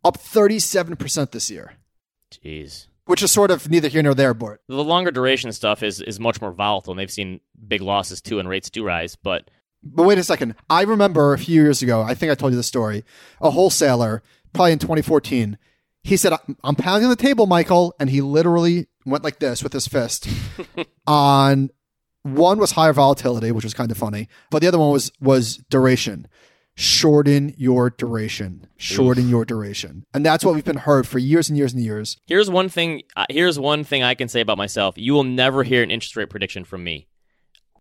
[0.05, 1.74] up 37% this year,
[2.31, 2.87] Jeez.
[3.07, 4.61] Which is sort of neither here nor there, Bort.
[4.69, 8.38] The longer duration stuff is is much more volatile, and they've seen big losses too,
[8.38, 9.16] and rates do rise.
[9.16, 9.51] But
[9.83, 10.55] But wait a second.
[10.69, 13.05] I remember a few years ago, I think I told you the story,
[13.40, 15.59] a wholesaler, probably in 2014,
[16.03, 17.95] he said, "I'm- I'm pounding the table, Michael.
[17.99, 20.29] And he literally went like this with his fist
[21.07, 21.71] on
[22.23, 25.59] one was higher volatility, which was kind of funny, but the other one was was
[25.71, 26.27] duration.
[26.79, 28.67] Shorten your duration.
[28.77, 30.05] Shorten your duration.
[30.12, 32.19] And that's what we've been heard for years and years and years.
[32.27, 33.03] here's one thing.
[33.17, 34.99] Uh, here's one thing I can say about myself.
[34.99, 37.09] You will never hear an interest rate prediction from me.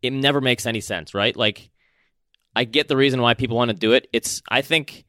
[0.01, 1.36] It never makes any sense, right?
[1.36, 1.69] Like,
[2.55, 4.08] I get the reason why people want to do it.
[4.13, 5.03] It's I think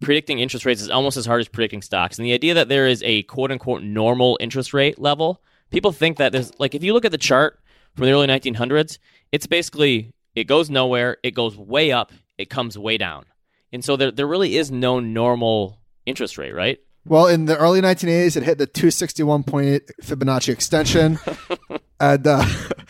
[0.00, 2.16] predicting interest rates is almost as hard as predicting stocks.
[2.16, 6.18] And the idea that there is a quote unquote normal interest rate level, people think
[6.18, 7.58] that there's like if you look at the chart
[7.96, 8.98] from the early 1900s,
[9.32, 13.26] it's basically it goes nowhere, it goes way up, it comes way down.
[13.72, 16.78] And so there there really is no normal interest rate, right?
[17.06, 21.18] Well, in the early 1980s, it hit the 261.8 Fibonacci extension.
[22.00, 22.44] and, uh,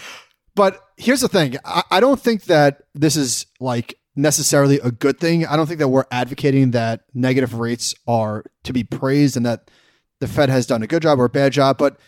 [0.56, 5.18] but here's the thing I, I don't think that this is like necessarily a good
[5.18, 5.46] thing.
[5.46, 9.70] I don't think that we're advocating that negative rates are to be praised and that
[10.18, 11.98] the Fed has done a good job or a bad job, but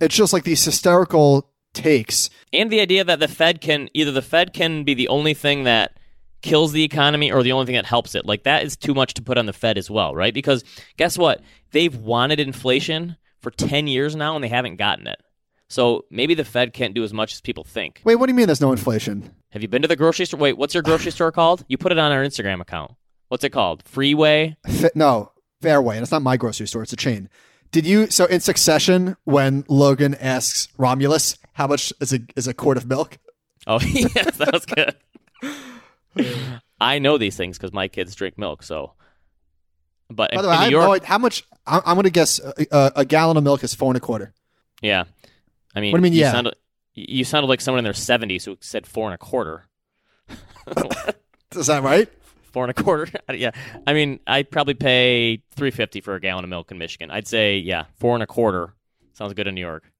[0.00, 2.30] it's just like these hysterical takes.
[2.52, 5.64] and the idea that the Fed can either the Fed can be the only thing
[5.64, 5.98] that
[6.44, 8.26] kills the economy or the only thing that helps it.
[8.26, 10.34] Like that is too much to put on the Fed as well, right?
[10.34, 10.62] Because
[10.98, 11.40] guess what?
[11.72, 15.20] They've wanted inflation for 10 years now and they haven't gotten it.
[15.68, 18.02] So maybe the Fed can't do as much as people think.
[18.04, 19.34] Wait, what do you mean there's no inflation?
[19.50, 20.38] Have you been to the grocery store?
[20.38, 21.64] Wait, what's your grocery store called?
[21.66, 22.92] You put it on our Instagram account.
[23.28, 23.82] What's it called?
[23.84, 24.56] Freeway?
[24.94, 27.30] No, Fairway, and it's not my grocery store; it's a chain.
[27.72, 32.52] Did you so in succession when Logan asks Romulus how much is a is a
[32.52, 33.18] quart of milk?
[33.66, 34.94] Oh, yes, that was good.
[36.80, 38.62] I know these things because my kids drink milk.
[38.62, 38.92] So,
[40.10, 41.44] but By in, the way, in I New have York, no, how much?
[41.66, 44.00] I'm, I'm going to guess a, a, a gallon of milk is four and a
[44.00, 44.32] quarter.
[44.82, 45.04] Yeah,
[45.74, 46.32] I mean, What do you mean, yeah?
[46.32, 46.54] Sounded,
[46.94, 49.66] you sounded like someone in their seventies who said four and a quarter.
[51.54, 52.08] Is that right?
[52.52, 53.08] Four and a quarter.
[53.32, 53.50] yeah,
[53.86, 57.10] I mean, I'd probably pay three fifty for a gallon of milk in Michigan.
[57.10, 58.74] I'd say, yeah, four and a quarter
[59.12, 59.90] sounds good in New York.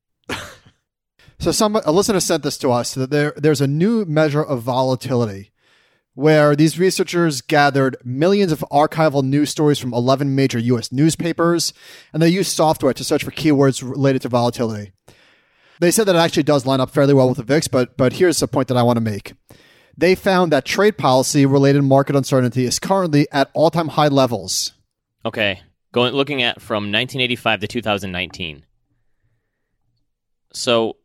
[1.40, 4.62] So some a listener sent this to us that there there's a new measure of
[4.62, 5.50] volatility
[6.14, 11.72] where these researchers gathered millions of archival news stories from 11 major US newspapers
[12.12, 14.92] and they used software to search for keywords related to volatility.
[15.80, 18.14] They said that it actually does line up fairly well with the VIX, but but
[18.14, 19.34] here's a point that I want to make.
[19.96, 24.72] They found that trade policy related market uncertainty is currently at all-time high levels.
[25.24, 25.60] Okay,
[25.92, 28.66] going looking at from 1985 to 2019.
[30.52, 30.96] So,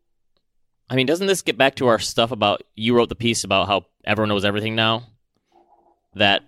[0.89, 3.67] I mean, doesn't this get back to our stuff about you wrote the piece about
[3.67, 5.03] how everyone knows everything now?
[6.15, 6.43] That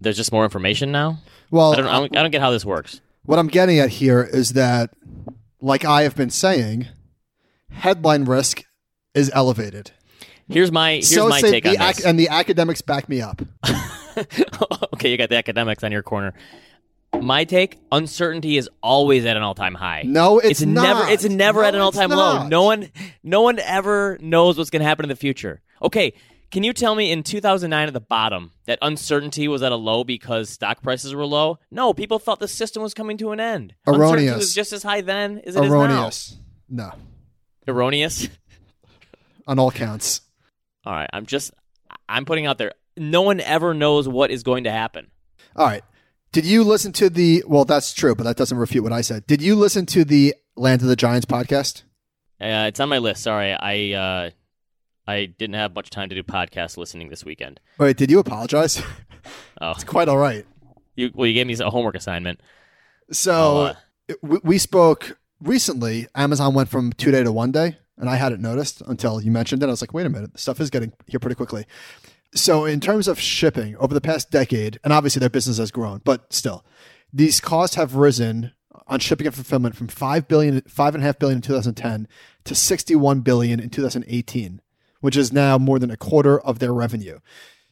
[0.00, 1.18] there's just more information now.
[1.50, 3.00] Well, I don't, I don't, I don't get how this works.
[3.24, 4.90] What I'm getting at here is that,
[5.60, 6.88] like I have been saying,
[7.70, 8.64] headline risk
[9.14, 9.92] is elevated.
[10.48, 12.04] Here's my here's so my say take the on ac- this.
[12.04, 13.40] and the academics back me up.
[14.94, 16.34] okay, you got the academics on your corner.
[17.20, 20.02] My take: uncertainty is always at an all-time high.
[20.04, 21.00] No, it's, never.
[21.00, 21.12] not.
[21.12, 22.48] It's never No, at an all-time low.
[22.48, 22.90] No one,
[23.22, 25.60] no one ever knows what's going to happen in the future.
[25.80, 26.14] Okay,
[26.52, 30.04] can you tell me in 2009 at the bottom that uncertainty was at a low
[30.04, 31.58] because stock prices were low?
[31.70, 33.74] No, people thought the system was coming to an end.
[33.86, 34.36] Uncertainty Erroneous.
[34.36, 36.36] was just as high then as it erroneous.
[36.68, 36.96] No, is now.
[37.66, 38.28] Erroneous.
[39.46, 40.20] on all counts.
[40.84, 41.52] All right, I'm just,
[42.08, 42.72] I'm putting out there.
[42.98, 45.10] No one ever knows what is going to happen.
[45.56, 45.82] All right.
[46.32, 47.44] Did you listen to the?
[47.46, 49.26] Well, that's true, but that doesn't refute what I said.
[49.26, 51.82] Did you listen to the Land of the Giants podcast?
[52.40, 53.22] Uh, it's on my list.
[53.22, 54.30] Sorry, I uh,
[55.06, 57.60] I didn't have much time to do podcast listening this weekend.
[57.78, 58.82] Wait, did you apologize?
[59.60, 60.46] Oh, it's quite all right.
[60.94, 62.40] you well, you gave me a homework assignment.
[63.10, 63.74] So uh,
[64.22, 66.06] we, we spoke recently.
[66.14, 69.62] Amazon went from two day to one day, and I hadn't noticed until you mentioned
[69.62, 69.66] it.
[69.66, 71.66] I was like, wait a minute, the stuff is getting here pretty quickly.
[72.34, 76.00] So, in terms of shipping over the past decade, and obviously their business has grown,
[76.04, 76.64] but still,
[77.12, 78.52] these costs have risen
[78.86, 82.08] on shipping and fulfillment from five billion, five and a half billion in 2010
[82.44, 84.60] to 61 billion in 2018,
[85.02, 87.18] which is now more than a quarter of their revenue.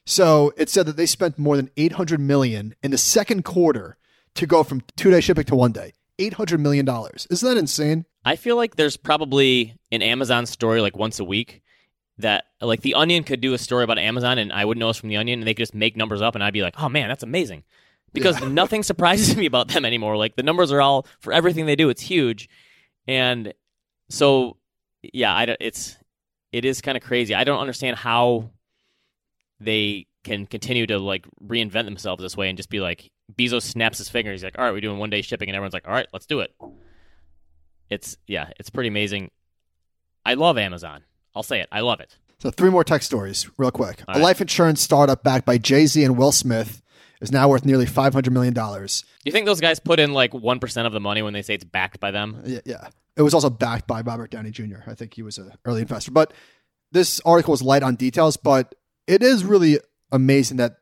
[0.04, 3.96] So it said that they spent more than 800 million in the second quarter
[4.34, 5.94] to go from two day shipping to one day.
[6.18, 7.26] 800 million dollars.
[7.30, 8.04] Isn't that insane?
[8.24, 11.62] I feel like there's probably an Amazon story like once a week
[12.18, 14.98] that like the Onion could do a story about Amazon and I wouldn't know it's
[14.98, 16.88] from the Onion and they could just make numbers up and I'd be like, oh
[16.88, 17.62] man, that's amazing.
[18.12, 20.16] Because nothing surprises me about them anymore.
[20.16, 21.88] Like the numbers are all for everything they do.
[21.88, 22.48] It's huge,
[23.06, 23.54] and
[24.08, 24.56] so
[25.02, 25.96] yeah, I don't, it's
[26.52, 27.34] it is kind of crazy.
[27.34, 28.50] I don't understand how
[29.60, 33.98] they can continue to like reinvent themselves this way and just be like Bezos snaps
[33.98, 34.32] his finger.
[34.32, 36.26] He's like, all right, we're doing one day shipping, and everyone's like, all right, let's
[36.26, 36.54] do it.
[37.88, 39.30] It's yeah, it's pretty amazing.
[40.24, 41.02] I love Amazon.
[41.34, 41.68] I'll say it.
[41.72, 42.16] I love it.
[42.40, 44.02] So three more tech stories, real quick.
[44.08, 44.24] All a right.
[44.24, 46.82] life insurance startup backed by Jay Z and Will Smith
[47.20, 49.02] is now worth nearly 500 million dollars.
[49.02, 51.42] Do You think those guys put in like one percent of the money when they
[51.42, 52.42] say it's backed by them?
[52.44, 52.88] Yeah, yeah.
[53.16, 54.78] It was also backed by Robert Downey Jr.
[54.86, 56.10] I think he was an early investor.
[56.10, 56.32] But
[56.92, 58.74] this article is light on details, but
[59.06, 59.80] it is really
[60.12, 60.76] amazing that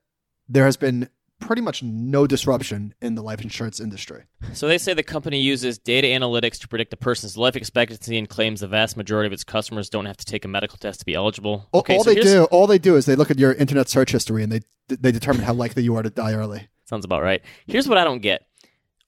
[0.49, 1.09] there has been
[1.41, 4.25] pretty much no disruption in the life insurance industry.
[4.55, 8.29] So they say the company uses data analytics to predict a person's life expectancy and
[8.29, 11.07] claims the vast majority of its customers don't have to take a medical test to
[11.07, 11.69] be eligible.
[11.73, 13.89] All, Okay, all so they do, all they do is they look at your internet
[13.89, 16.67] search history and they they determine how likely you are to die early.
[16.87, 17.43] Sounds about right.
[17.67, 18.47] Here's what I don't get.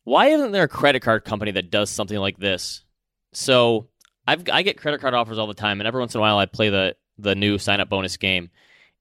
[0.04, 2.84] Why isn't there a credit card company that does something like this?
[3.32, 3.88] So
[4.26, 6.38] I've I get credit card offers all the time, and every once in a while
[6.38, 8.50] I play the the new sign up bonus game.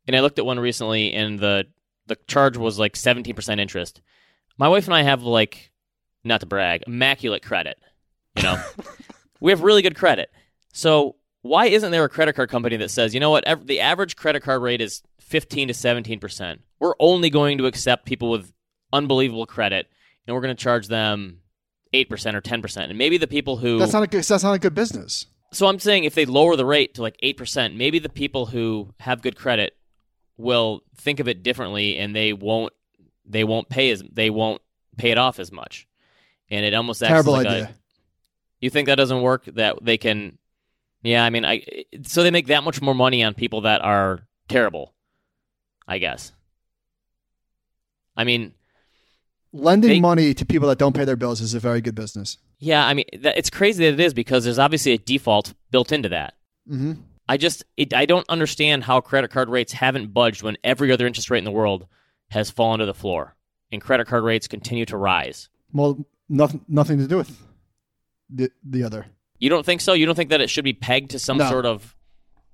[0.08, 1.68] And I looked at one recently, and the
[2.08, 4.02] the charge was like 17% interest.
[4.58, 5.72] My wife and I have like,
[6.24, 7.78] not to brag, immaculate credit.
[8.36, 8.64] You know,
[9.40, 10.32] we have really good credit.
[10.74, 13.80] So why isn't there a credit card company that says, you know what, ev- the
[13.80, 16.60] average credit card rate is 15 to 17%.
[16.80, 18.52] We're only going to accept people with
[18.92, 19.88] unbelievable credit,
[20.26, 21.42] and we're going to charge them
[21.94, 22.90] 8% or 10%.
[22.90, 23.80] And maybe the people who.
[23.80, 25.26] That's not a good, that's not a good business.
[25.52, 28.94] So I'm saying if they lower the rate to like 8%, maybe the people who
[29.00, 29.76] have good credit
[30.38, 32.72] will think of it differently and they won't
[33.26, 34.62] they won't pay as they won't
[34.98, 35.88] pay it off as much.
[36.50, 37.66] And it almost acts Terrible like idea.
[37.66, 37.70] a
[38.62, 40.38] You think that doesn't work that they can
[41.04, 41.64] Yeah, I mean I
[42.04, 44.94] so they make that much more money on people that are terrible.
[45.88, 46.32] I guess.
[48.16, 48.54] I mean,
[49.52, 52.38] Lending They- money to people that don't pay their bills is a very good business.
[52.60, 55.92] yeah, I mean that, it's crazy that it is because there's obviously a default built
[55.92, 56.36] into that.
[56.68, 56.94] hmm
[57.28, 61.06] I just it, I don't understand how credit card rates haven't budged when every other
[61.08, 61.86] interest rate in the world
[62.32, 63.36] has fallen to the floor
[63.72, 65.48] and credit card rates continue to rise.
[65.74, 67.36] Well, nothing nothing to do with
[68.30, 69.06] the the other.
[69.40, 69.94] You don't think so?
[69.94, 71.50] You don't think that it should be pegged to some No.
[71.50, 71.96] sort of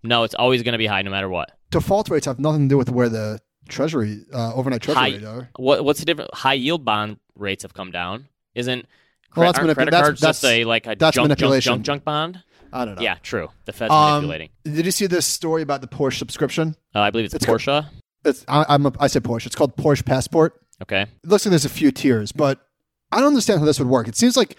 [0.03, 1.51] No, it's always going to be high no matter what.
[1.71, 5.47] Default rates have nothing to do with where the treasury uh, overnight treasury High-.
[5.57, 6.29] What what's the difference?
[6.33, 8.27] High yield bond rates have come down.
[8.53, 8.85] Isn't
[9.35, 11.71] Well, that's manip- credit that's- cards just a like a that's junk, junk manipulation.
[11.73, 12.43] junk junk bond?
[12.73, 13.01] I don't know.
[13.01, 13.49] Yeah, true.
[13.65, 14.49] The Fed's Um, manipulating.
[14.63, 16.75] Did you see this story about the Porsche subscription?
[16.93, 17.85] Uh, I believe it's, it's Porsche.
[18.25, 19.45] It's I, I'm a, I say Porsche.
[19.45, 20.59] It's called Porsche Passport.
[20.81, 21.03] Okay.
[21.03, 22.59] It looks like there's a few tiers, but
[23.11, 24.07] I don't understand how this would work.
[24.09, 24.57] It seems like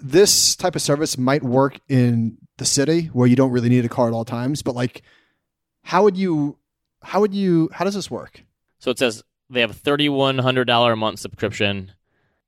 [0.00, 3.88] this type of service might work in the city where you don't really need a
[3.88, 4.62] car at all times.
[4.62, 5.02] But like,
[5.84, 6.58] how would you?
[7.04, 7.70] How would you?
[7.72, 8.42] How does this work?
[8.78, 11.92] So it says they have a thirty-one hundred dollar a month subscription.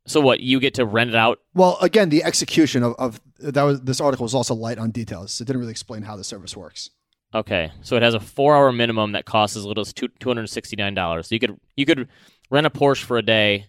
[0.07, 0.41] So what?
[0.41, 1.41] You get to rent it out.
[1.55, 5.41] Well, again, the execution of, of that was this article was also light on details.
[5.41, 6.91] It didn't really explain how the service works.
[7.35, 10.49] Okay, so it has a four-hour minimum that costs as little as two two hundred
[10.49, 11.29] sixty-nine dollars.
[11.29, 12.09] So you could you could
[12.51, 13.67] rent a Porsche for a day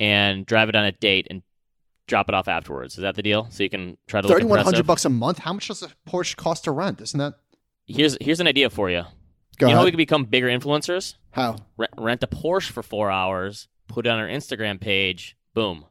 [0.00, 1.42] and drive it on a date and
[2.06, 2.94] drop it off afterwards.
[2.96, 3.48] Is that the deal?
[3.50, 5.38] So you can try to Thirty one hundred bucks a month.
[5.38, 7.00] How much does a Porsche cost to rent?
[7.00, 7.34] Isn't that?
[7.86, 9.04] Here's here's an idea for you.
[9.58, 11.14] Go you know we could become bigger influencers?
[11.30, 11.56] how?
[11.76, 15.36] Rent, rent a Porsche for four hours, put it on our Instagram page.
[15.54, 15.84] Boom.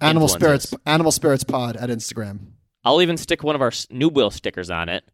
[0.00, 0.74] Animal spirits.
[0.84, 2.52] Animal spirits pod at Instagram.
[2.84, 5.04] I'll even stick one of our New Wheel stickers on it,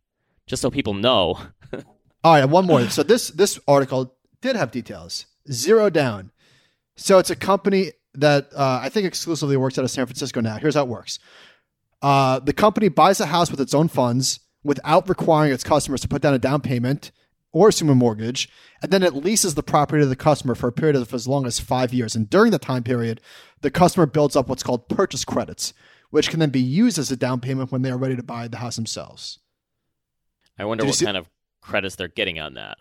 [0.47, 1.39] just so people know.
[2.25, 2.89] All right, one more.
[2.89, 5.27] So this this article did have details.
[5.51, 6.31] Zero down.
[6.97, 10.57] So it's a company that uh, I think exclusively works out of San Francisco now.
[10.57, 11.19] Here's how it works.
[12.01, 16.09] Uh, the company buys a house with its own funds without requiring its customers to
[16.09, 17.13] put down a down payment
[17.53, 18.49] or assume a mortgage,
[18.83, 21.47] and then it leases the property to the customer for a period of as long
[21.47, 22.15] as five years.
[22.15, 23.21] And during the time period,
[23.63, 25.73] the customer builds up what's called purchase credits,
[26.11, 28.49] which can then be used as a down payment when they are ready to buy
[28.49, 29.39] the house themselves.
[30.59, 31.29] I wonder Did what kind of
[31.61, 32.79] credits they're getting on that.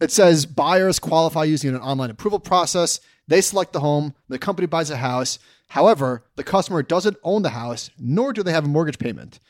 [0.00, 3.00] It says buyers qualify using an online approval process.
[3.26, 5.38] They select the home, the company buys a house.
[5.68, 9.40] However, the customer doesn't own the house, nor do they have a mortgage payment.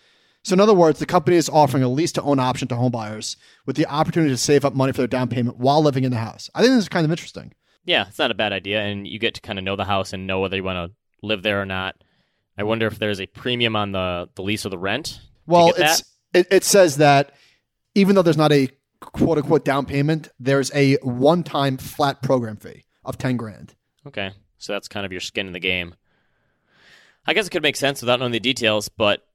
[0.46, 2.92] So in other words, the company is offering a lease to own option to home
[2.92, 3.36] buyers
[3.66, 6.18] with the opportunity to save up money for their down payment while living in the
[6.18, 6.48] house.
[6.54, 7.52] I think this is kind of interesting.
[7.84, 10.12] Yeah, it's not a bad idea, and you get to kind of know the house
[10.12, 11.96] and know whether you want to live there or not.
[12.56, 15.20] I wonder if there's a premium on the, the lease or the rent.
[15.48, 17.32] Well, it's it, it says that
[17.96, 18.68] even though there's not a
[19.00, 23.74] quote unquote down payment, there's a one time flat program fee of ten grand.
[24.06, 25.96] Okay, so that's kind of your skin in the game.
[27.26, 29.25] I guess it could make sense without knowing the details, but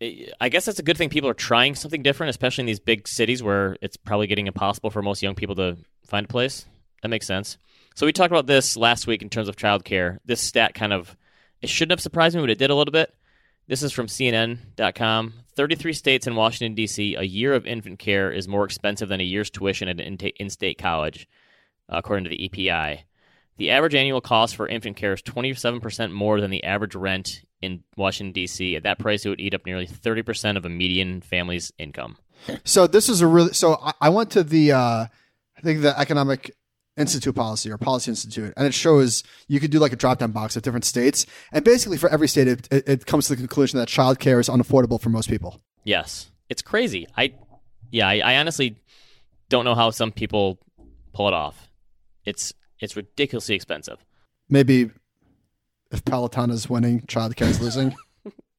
[0.00, 1.08] I guess that's a good thing.
[1.08, 4.90] People are trying something different, especially in these big cities where it's probably getting impossible
[4.90, 5.76] for most young people to
[6.06, 6.66] find a place.
[7.02, 7.58] That makes sense.
[7.94, 10.18] So we talked about this last week in terms of childcare.
[10.24, 11.16] This stat kind of
[11.60, 13.12] it shouldn't have surprised me, but it did a little bit.
[13.66, 15.34] This is from CNN.com.
[15.56, 19.24] 33 states and Washington, D.C., a year of infant care is more expensive than a
[19.24, 21.28] year's tuition at an in- in-state college,
[21.88, 23.04] according to the EPI.
[23.56, 27.82] The average annual cost for infant care is 27% more than the average rent in
[27.96, 28.76] Washington, D.C.
[28.76, 32.16] At that price, it would eat up nearly 30% of a median family's income.
[32.64, 35.98] So this is a really so I, I went to the uh, I think the
[35.98, 36.54] Economic
[36.96, 40.32] Institute policy or Policy Institute, and it shows you could do like a drop down
[40.32, 43.36] box of different states, and basically for every state, it, it, it comes to the
[43.36, 45.60] conclusion that childcare is unaffordable for most people.
[45.84, 47.06] Yes, it's crazy.
[47.16, 47.34] I,
[47.90, 48.76] yeah, I, I honestly
[49.48, 50.58] don't know how some people
[51.12, 51.68] pull it off.
[52.24, 53.98] It's it's ridiculously expensive.
[54.48, 54.90] Maybe
[55.90, 57.94] if Peloton is winning, childcare is losing.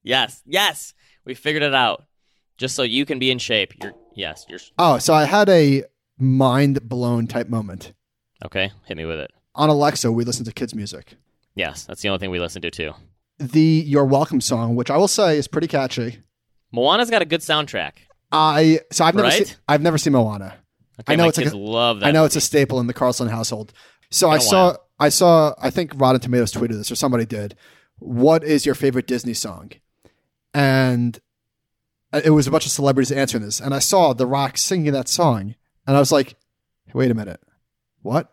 [0.01, 0.93] Yes, yes,
[1.25, 2.05] we figured it out.
[2.57, 3.73] Just so you can be in shape.
[3.83, 5.83] You're yes, you're oh, so I had a
[6.17, 7.91] mind blown type moment
[8.45, 8.71] okay.
[8.85, 9.31] Hit me with it.
[9.55, 10.09] on Alexa.
[10.11, 11.15] We listen to kids music.
[11.53, 12.93] Yes, that's the only thing we listen to too.
[13.39, 16.19] The "You're Welcome" song, which I will say is pretty catchy.
[16.71, 17.93] Moana's got a good soundtrack.
[18.31, 19.47] I so I've never Right?
[19.47, 20.55] seen I've never seen Moana.
[21.01, 22.03] Okay, I know it's like a- love.
[22.03, 23.73] I know it's a staple in the Carlson household.
[24.11, 24.85] So I saw, while.
[24.99, 27.55] I saw, I think Rotten Tomatoes tweeted this or somebody did.
[27.99, 29.71] What is your favorite Disney song?
[30.53, 31.19] And
[32.11, 34.91] uh, it was a bunch of celebrities answering this, and I saw The Rock singing
[34.93, 36.35] that song, and I was like,
[36.93, 37.39] "Wait a minute,
[38.01, 38.31] what?"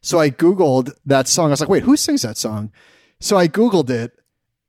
[0.00, 1.48] So I googled that song.
[1.48, 2.72] I was like, "Wait, who sings that song?"
[3.20, 4.12] So I googled it,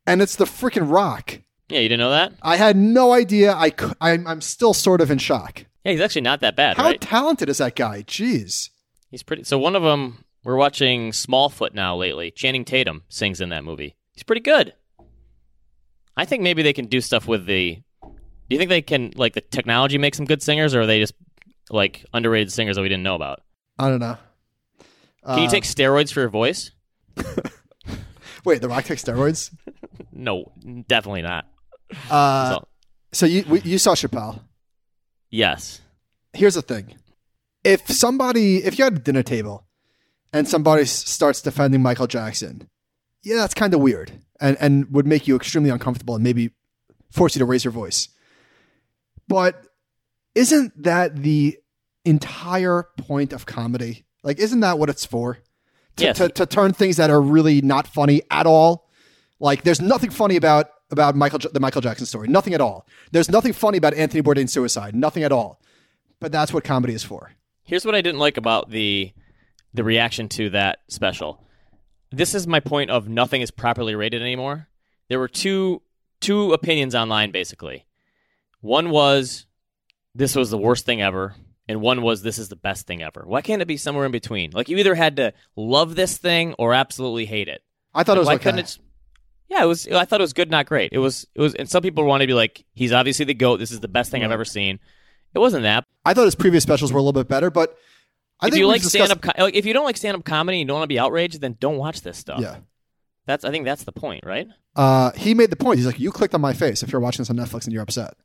[0.06, 1.40] and it's the freaking Rock.
[1.70, 2.34] Yeah, you didn't know that?
[2.42, 3.54] I had no idea.
[3.54, 3.72] I,
[4.02, 5.66] I'm, I'm still sort of in shock.
[5.86, 7.00] Yeah, he's actually not that bad, How right?
[7.00, 8.04] talented is that guy?
[8.04, 8.70] Jeez.
[9.10, 9.46] He's pretty.
[9.46, 12.32] So one of them, we're watching Smallfoot now lately.
[12.32, 13.96] Channing Tatum sings in that movie.
[14.14, 14.74] He's pretty good.
[16.18, 17.82] I think maybe they can do stuff with the.
[18.04, 21.00] Do you think they can like the technology make some good singers, or are they
[21.00, 21.14] just
[21.70, 23.42] like underrated singers that we didn't know about?
[23.80, 24.18] I don't know.
[25.26, 26.72] Can you Uh, take steroids for your voice?
[28.46, 29.52] Wait, The Rock takes steroids?
[30.14, 30.52] No,
[30.88, 31.46] definitely not.
[32.10, 32.68] Uh, So-
[33.14, 34.42] so you we, you saw Chappelle.
[35.30, 35.82] yes.
[36.34, 36.96] Here's the thing:
[37.64, 39.66] if somebody, if you had a dinner table,
[40.34, 42.70] and somebody s- starts defending Michael Jackson,
[43.24, 46.52] yeah, that's kind of weird, and and would make you extremely uncomfortable, and maybe
[47.12, 48.10] force you to raise your voice.
[49.28, 49.66] But
[50.36, 51.58] isn't that the
[52.06, 54.06] entire point of comedy?
[54.24, 55.40] Like, isn't that what it's for?
[55.98, 56.18] To, Yes.
[56.18, 58.90] to, to turn things that are really not funny at all.
[59.40, 62.28] Like, there's nothing funny about about Michael the Michael Jackson story.
[62.28, 62.86] Nothing at all.
[63.12, 64.96] There's nothing funny about Anthony Bourdain's suicide.
[64.96, 65.62] Nothing at all.
[66.20, 67.32] But that's what comedy is for.
[67.64, 69.12] Here's what I didn't like about the
[69.74, 71.44] the reaction to that special.
[72.12, 74.68] This is my point of nothing is properly rated anymore.
[75.10, 75.82] There were two
[76.20, 77.86] two opinions online basically.
[78.60, 79.46] One was
[80.14, 81.36] this was the worst thing ever,
[81.68, 83.24] and one was this is the best thing ever.
[83.26, 84.52] Why can't it be somewhere in between?
[84.52, 87.64] Like you either had to love this thing or absolutely hate it.
[87.94, 88.44] I thought it was Why okay.
[88.44, 88.78] couldn't it?
[89.50, 89.86] Yeah, it was.
[89.88, 90.94] I thought it was good, not great.
[90.94, 91.28] It was.
[91.36, 91.56] It was.
[91.56, 93.58] And some people want to be like, he's obviously the goat.
[93.58, 94.80] This is the best thing I've ever seen.
[95.34, 95.84] It wasn't that.
[96.06, 97.78] I thought his previous specials were a little bit better, but
[98.42, 100.58] I if you like stand up, co- like if you don't like stand up comedy
[100.58, 102.42] and you don't want to be outraged, then don't watch this stuff.
[102.42, 102.58] yeah.
[103.28, 103.46] That's.
[103.46, 104.48] I think that's the point, right?
[104.76, 105.78] Uh, he made the point.
[105.78, 107.84] He's like, "You clicked on my face if you're watching this on Netflix and you're
[107.84, 108.16] upset."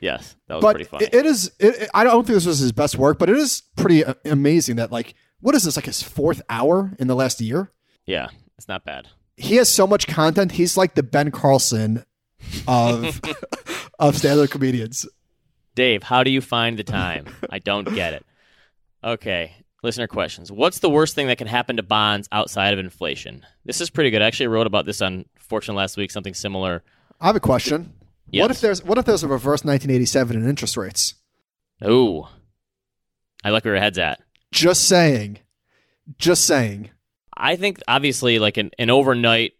[0.00, 1.04] Yes, that was but pretty funny.
[1.06, 1.52] it- it is.
[1.58, 4.14] It, it- I don't think this was his best work, but it is pretty uh,
[4.24, 7.70] amazing that like, what is this like his fourth hour in the last year?
[8.06, 9.08] yeah, it's not bad.
[9.36, 10.52] He has so much content.
[10.52, 12.04] He's like the Ben Carlson
[12.66, 13.20] of
[13.98, 15.06] of stand-up comedians.
[15.74, 17.26] Dave, how do you find the time?
[17.50, 18.24] I don't get it.
[19.04, 20.50] Okay, listener questions.
[20.50, 23.44] What's the worst thing that can happen to bonds outside of inflation?
[23.64, 24.22] This is pretty good.
[24.22, 26.10] I actually wrote about this on Fortune last week.
[26.10, 26.82] Something similar.
[27.20, 27.92] I have a question.
[28.32, 31.14] What if there's what if there's a reverse 1987 in interest rates?
[31.84, 32.26] Ooh,
[33.44, 34.20] I like where your head's at.
[34.50, 35.38] Just saying.
[36.18, 36.90] Just saying.
[37.36, 39.52] I think obviously like an, an overnight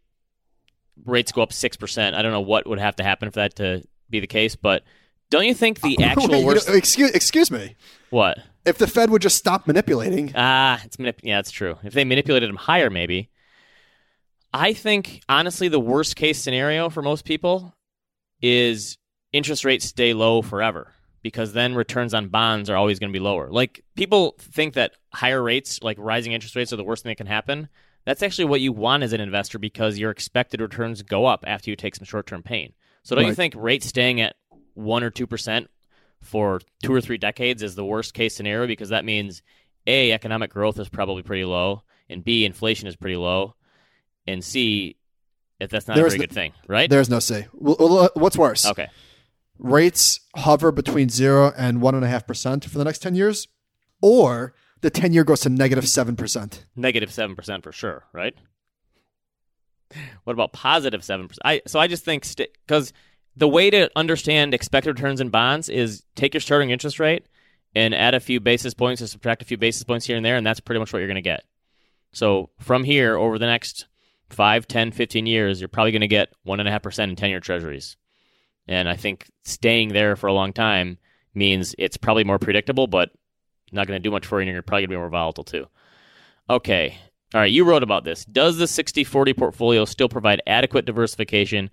[1.04, 2.16] rates go up six percent.
[2.16, 4.82] I don't know what would have to happen for that to be the case, but
[5.30, 7.76] don't you think the actual Wait, you know, excuse excuse me.
[8.10, 8.38] what?
[8.64, 11.76] If the Fed would just stop manipulating, Ah, it's manip- yeah, that's true.
[11.84, 13.30] If they manipulated them higher, maybe.
[14.52, 17.74] I think honestly, the worst case scenario for most people
[18.40, 18.96] is
[19.32, 23.22] interest rates stay low forever because then returns on bonds are always going to be
[23.22, 23.50] lower.
[23.50, 27.16] Like people think that higher rates, like rising interest rates, are the worst thing that
[27.16, 27.68] can happen.
[28.04, 31.70] That's actually what you want as an investor because your expected returns go up after
[31.70, 32.72] you take some short term pain.
[33.02, 34.36] So don't you think rates staying at
[34.76, 35.68] one or two percent
[36.22, 39.42] for two or three decades is the worst case scenario because that means
[39.86, 43.54] a economic growth is probably pretty low, and b inflation is pretty low,
[44.26, 44.96] and c
[45.60, 46.88] if that's not There's a very the- good thing, right?
[46.90, 47.46] There's no say.
[47.52, 48.66] Well, well, uh, What's worse?
[48.66, 48.88] Okay.
[49.58, 53.48] Rates hover between zero and one and a half percent for the next ten years,
[54.02, 54.52] or
[54.82, 56.66] the ten year goes to negative seven percent.
[56.76, 58.34] negative seven percent for sure, right?
[60.24, 61.42] What about positive seven percent?
[61.44, 62.26] I so I just think
[62.66, 62.92] because
[63.36, 67.26] the way to understand expected returns in bonds is take your starting interest rate
[67.74, 70.36] and add a few basis points or subtract a few basis points here and there,
[70.36, 71.44] and that's pretty much what you're going to get.
[72.12, 73.86] So from here over the next
[74.30, 77.16] 5, 10, 15 years, you're probably going to get one and a half percent in
[77.16, 77.96] ten year treasuries,
[78.66, 80.98] and I think staying there for a long time
[81.34, 83.10] means it's probably more predictable, but
[83.70, 85.44] not going to do much for you, and you're probably going to be more volatile
[85.44, 85.66] too.
[86.48, 86.96] Okay.
[87.34, 88.24] All right, you wrote about this.
[88.24, 91.70] Does the 60 40 portfolio still provide adequate diversification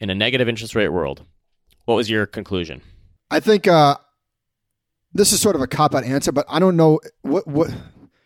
[0.00, 1.24] in a negative interest rate world?
[1.84, 2.82] What was your conclusion?
[3.30, 3.96] I think uh,
[5.12, 7.70] this is sort of a cop out answer, but I don't know what what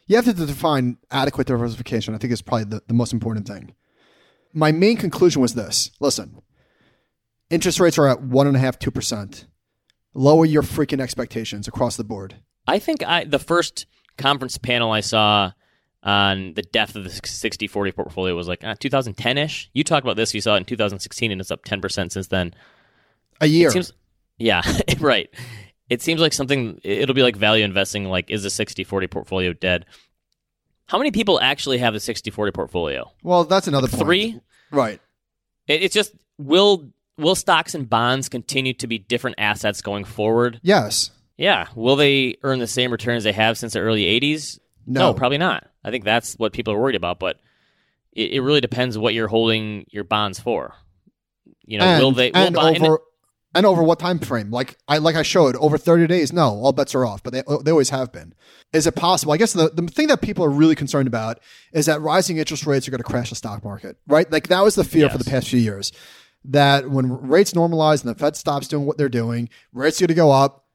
[0.07, 2.15] you have to define adequate diversification.
[2.15, 3.75] I think is probably the, the most important thing.
[4.53, 6.41] My main conclusion was this: listen,
[7.51, 9.47] interest rates are at one and a half, two percent.
[10.15, 12.37] Lower your freaking expectations across the board.
[12.67, 15.53] I think I the first conference panel I saw
[16.03, 19.71] on the depth of the 60 40 portfolio was like uh, 2010 ish.
[19.73, 22.55] You talked about this, you saw it in 2016, and it's up 10% since then.
[23.41, 23.71] A year.
[23.71, 23.93] Seems,
[24.39, 24.63] yeah,
[25.01, 25.29] right.
[25.89, 29.53] It seems like something, it'll be like value investing, like, is the 60 40 portfolio
[29.53, 29.87] dead?
[30.87, 33.11] How many people actually have the 60 40 portfolio?
[33.23, 34.03] well, that's another point.
[34.03, 34.41] Three?
[34.71, 35.01] Right.
[35.67, 40.61] It, it's just will will stocks and bonds continue to be different assets going forward?
[40.63, 41.11] Yes.
[41.37, 41.67] Yeah.
[41.75, 44.59] Will they earn the same returns they have since the early '80s?
[44.87, 45.13] No.
[45.13, 45.69] probably not.
[45.89, 47.19] I think that's what people are worried about.
[47.19, 47.41] But
[48.13, 50.75] it, it really depends what you're holding your bonds for.
[51.65, 52.31] You know, and, will they?
[52.33, 52.99] And over
[53.55, 54.51] and over what time frame?
[54.51, 56.33] Like I like I showed over thirty days.
[56.33, 58.35] No, all bets are off, but they they always have been.
[58.73, 59.33] Is it possible?
[59.33, 61.41] I guess the, the thing that people are really concerned about
[61.73, 64.31] is that rising interest rates are going to crash the stock market, right?
[64.31, 65.93] Like that was the fear for the past few years.
[66.45, 70.09] That when rates normalize and the Fed stops doing what they're doing, rates are going
[70.09, 70.67] to go up,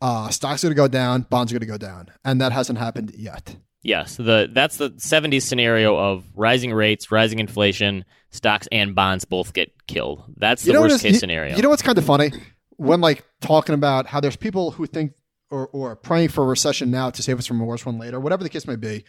[0.00, 2.52] uh, stocks are going to go down, bonds are going to go down, and that
[2.52, 3.56] hasn't happened yet.
[3.84, 9.52] Yes, the that's the '70s scenario of rising rates, rising inflation, stocks and bonds both
[9.52, 10.24] get killed.
[10.38, 11.54] That's the what worst is- case you- scenario.
[11.54, 12.32] You know what's kind of funny?
[12.76, 15.12] When like talking about how there's people who think
[15.50, 18.18] or, or praying for a recession now to save us from a worse one later,
[18.18, 19.04] whatever the case may be.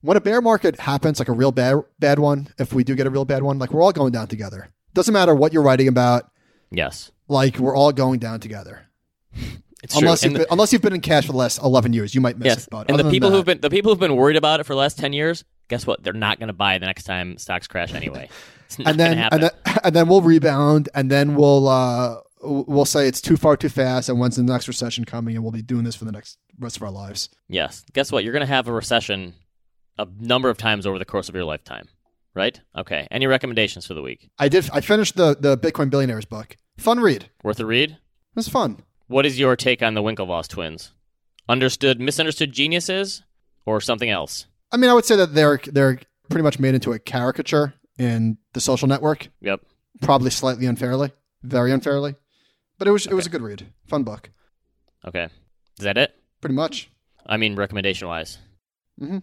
[0.00, 3.06] When a bear market happens, like a real bad bad one, if we do get
[3.06, 4.70] a real bad one, like we're all going down together.
[4.94, 6.30] Doesn't matter what you're writing about,
[6.70, 8.86] yes, like we're all going down together.
[9.82, 10.28] It's unless true.
[10.30, 12.38] you've the- been, unless you've been in cash for the last eleven years, you might
[12.38, 12.70] miss Yes, it.
[12.70, 14.74] But and the people that- who've been the people who've been worried about it for
[14.74, 16.02] the last ten years, guess what?
[16.02, 18.28] They're not going to buy the next time stocks crash anyway.
[18.66, 19.50] It's not and then and then
[19.84, 24.08] and then we'll rebound, and then we'll uh we'll say it's too far too fast,
[24.08, 26.76] and when's the next recession coming, and we'll be doing this for the next rest
[26.76, 27.28] of our lives.
[27.48, 28.22] yes, guess what?
[28.24, 29.34] You're going to have a recession
[29.98, 31.88] a number of times over the course of your lifetime,
[32.34, 32.58] right?
[32.76, 33.06] Okay.
[33.10, 34.30] Any recommendations for the week?
[34.38, 34.70] I did.
[34.72, 36.56] I finished the the Bitcoin Billionaires book.
[36.78, 37.28] Fun read.
[37.42, 37.98] Worth a read?
[38.34, 38.78] was fun.
[39.10, 40.92] What is your take on the Winklevoss twins?
[41.48, 43.24] Understood, misunderstood geniuses,
[43.66, 44.46] or something else?
[44.70, 45.98] I mean, I would say that they're they're
[46.28, 49.62] pretty much made into a caricature in the social network, Yep.
[50.00, 51.10] probably slightly unfairly,
[51.42, 52.14] very unfairly,
[52.78, 54.30] but it was it was a good read, fun book,
[55.04, 55.24] Okay.
[55.24, 56.14] Is that it?
[56.40, 56.88] pretty much.
[57.26, 58.38] I mean, recommendation wise.
[59.02, 59.22] Mhm.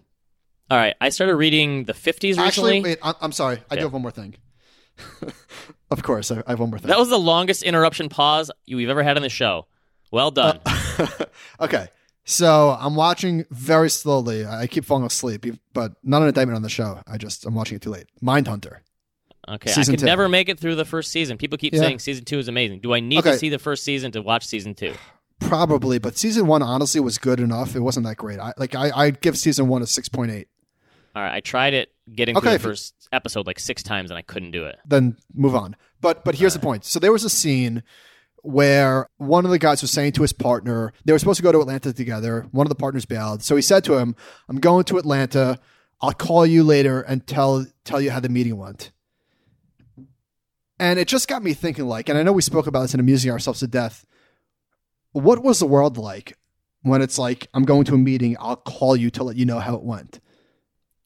[0.69, 0.95] All right.
[0.99, 2.45] I started reading the 50s recently.
[2.45, 4.35] Actually, wait, I'm sorry, I do have one more thing.
[5.91, 6.89] of course, I, I have one more thing.
[6.89, 9.65] That was the longest interruption pause we've ever had on the show.
[10.11, 10.59] Well done.
[10.65, 11.07] Uh,
[11.61, 11.87] okay.
[12.25, 14.45] So I'm watching very slowly.
[14.45, 17.01] I keep falling asleep, but not an indictment on the show.
[17.07, 18.05] I just I'm watching it too late.
[18.21, 18.79] Mindhunter.
[19.47, 20.05] okay, I season could two.
[20.05, 21.37] never make it through the first season.
[21.37, 21.79] People keep Yeah.
[21.81, 22.79] saying season two is amazing.
[22.81, 23.31] Do I need Okay.
[23.31, 24.93] to see the first season to watch season two?
[25.39, 27.75] Probably, but season one honestly was good enough.
[27.75, 28.39] It wasn't that great.
[28.39, 30.47] I like I I'd give season one a six point eight.
[31.15, 34.17] All right, I tried it getting Okay, through the first episode like six times and
[34.17, 34.77] I couldn't do it.
[34.85, 35.75] Then move on.
[36.01, 36.83] But but here's the point.
[36.85, 37.83] So there was a scene
[38.47, 41.51] where one of the guys was saying to his partner, they were supposed to go
[41.51, 42.45] to Atlanta together.
[42.51, 43.43] One of the partners bailed.
[43.43, 44.15] So he said to him,
[44.47, 45.59] I'm going to Atlanta.
[46.01, 48.91] I'll call you later and tell tell you how the meeting went.
[50.79, 53.01] And it just got me thinking like, and I know we spoke about this in
[53.01, 54.05] amusing ourselves to death.
[55.11, 56.37] What was the world like
[56.83, 59.59] when it's like, I'm going to a meeting, I'll call you to let you know
[59.59, 60.21] how it went?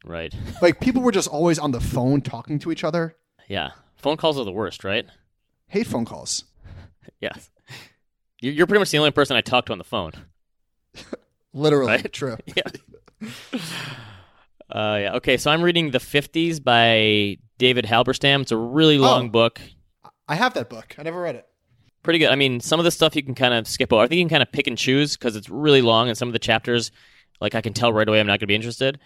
[0.05, 0.33] Right.
[0.61, 3.15] Like people were just always on the phone talking to each other.
[3.47, 3.71] Yeah.
[3.95, 5.07] Phone calls are the worst, right?
[5.69, 6.43] Hate phone calls.
[7.21, 7.49] Yes.
[8.41, 10.11] You're you're pretty much the only person I talk to on the phone.
[11.53, 12.11] Literally Right?
[12.13, 12.37] true.
[12.55, 12.63] Yeah.
[14.69, 15.13] Uh, yeah.
[15.15, 18.41] Okay, so I'm reading The 50s by David Halberstam.
[18.41, 19.29] It's a really long Oh.
[19.29, 19.59] book.
[20.27, 20.95] I have that book.
[20.97, 21.45] I never read it.
[22.03, 22.29] Pretty good.
[22.29, 24.01] I mean, some of the stuff you can kind of skip over.
[24.01, 26.29] I think you can kind of pick and choose because it's really long, and some
[26.29, 26.89] of the chapters,
[27.41, 28.97] like I can tell right away, I'm not going to be interested.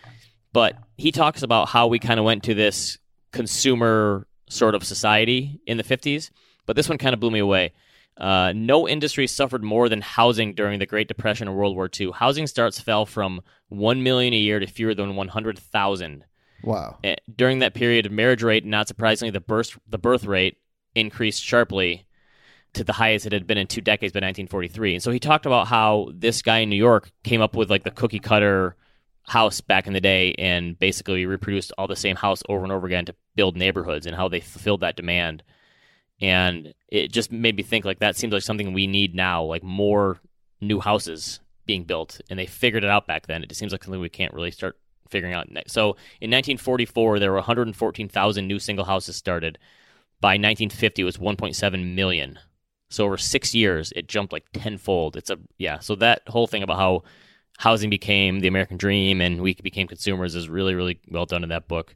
[0.54, 2.98] But he talks about how we kind of went to this
[3.32, 6.30] consumer sort of society in the 50s.
[6.66, 7.74] But this one kind of blew me away.
[8.18, 12.12] Uh, no industry suffered more than housing during the Great Depression and World War II.
[12.12, 16.24] Housing starts fell from one million a year to fewer than 100,000.
[16.64, 16.98] Wow.
[17.04, 20.58] Eh, During that period, marriage rate, not surprisingly, the birth the birth rate
[20.96, 22.08] increased sharply
[22.74, 24.96] to the highest it had been in two decades by 1943.
[24.96, 27.84] And so he talked about how this guy in New York came up with like
[27.84, 28.76] the cookie cutter
[29.28, 32.86] house back in the day and basically reproduced all the same house over and over
[32.86, 35.44] again to build neighborhoods and how they fulfilled that demand.
[36.22, 39.64] And it just made me think like that seems like something we need now, like
[39.64, 40.20] more
[40.62, 42.22] new houses being built.
[42.30, 43.44] And they figured it out back then.
[43.44, 44.78] It just seems like something we can't really start
[45.10, 45.48] figuring out.
[45.68, 49.58] So in 1944, there were 114,000 new single houses started.
[50.22, 52.40] By 1950, it was 1.7 million.
[52.90, 55.18] So over six years, it jumped like tenfold.
[55.18, 55.80] It's a yeah.
[55.80, 57.04] So that whole thing about how
[57.58, 61.50] housing became the American dream and we became consumers is really really well done in
[61.50, 61.96] that book.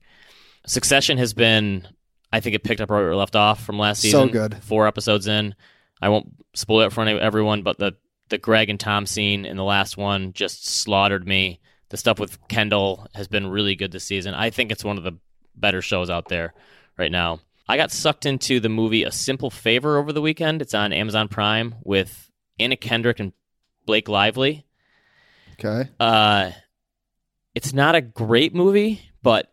[0.66, 1.88] Succession has been,
[2.32, 4.28] I think it picked up where it left off from last season.
[4.28, 4.64] So good.
[4.64, 5.56] Four episodes in.
[6.02, 7.96] I won't spoil it for everyone, but the
[8.30, 11.60] the Greg and Tom scene in the last one just slaughtered me.
[11.90, 14.36] The stuff with Kendall has been really good this season.
[14.36, 15.18] I think it's one of the
[15.56, 16.54] better shows out there
[16.98, 17.40] right now.
[17.68, 20.62] I got sucked into the movie A Simple Favor over the weekend.
[20.62, 23.34] It's on Amazon Prime with Anna Kendrick and
[23.86, 24.66] Blake Lively.
[25.54, 25.90] Okay.
[26.00, 26.52] Uh,
[27.56, 29.52] it's not a great movie, but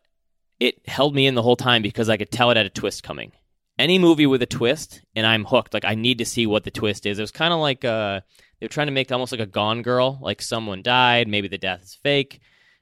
[0.61, 3.03] it held me in the whole time because I could tell it had a twist
[3.03, 3.33] coming.
[3.79, 5.75] Any movie with a twist, and I'm hooked.
[5.75, 7.19] Like I need to see what the twist is.
[7.19, 8.21] It was kind of like uh,
[8.59, 11.59] they were trying to make almost like a Gone Girl, like someone died, maybe the
[11.59, 12.41] death is fake,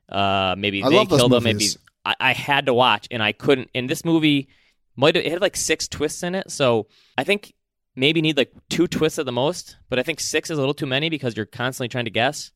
[0.08, 1.66] uh, maybe I they killed them, maybe.
[2.04, 3.70] I, I had to watch, and I couldn't.
[3.74, 4.48] And this movie
[4.94, 6.86] might have, it had like six twists in it, so
[7.18, 7.54] I think
[7.96, 9.76] maybe need like two twists at the most.
[9.88, 12.52] But I think six is a little too many because you're constantly trying to guess.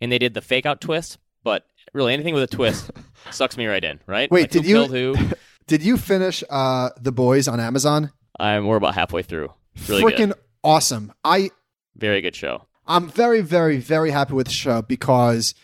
[0.00, 1.64] And they did the fake out twist, but
[1.94, 2.90] really anything with a twist
[3.30, 4.30] sucks me right in, right?
[4.30, 5.14] Wait, Like, did you- who?
[5.66, 8.12] Did you finish uh The Boys on Amazon?
[8.38, 9.52] I'm we're about halfway through.
[9.88, 11.12] Really Freaking good, awesome.
[11.24, 11.50] I
[11.96, 12.66] very good show.
[12.86, 15.54] I'm very, very, very happy with the show because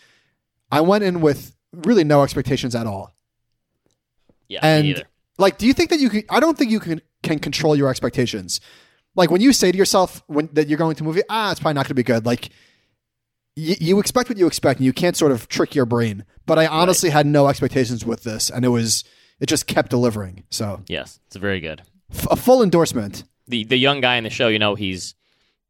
[0.69, 3.13] I went in with really no expectations at all.
[4.49, 5.05] Yeah, And
[5.37, 6.23] like, do you think that you can?
[6.29, 8.59] I don't think you can can control your expectations.
[9.15, 11.61] Like when you say to yourself when that you're going to a movie, ah, it's
[11.61, 12.25] probably not going to be good.
[12.25, 12.49] Like
[13.55, 16.25] you, you expect what you expect, and you can't sort of trick your brain.
[16.45, 19.03] But I honestly had no expectations with this, and it was
[19.39, 20.43] it just kept delivering.
[20.49, 21.81] So Yes, it's very good.
[22.13, 23.23] f- a full endorsement.
[23.47, 25.15] The the young guy in the show, you know, he's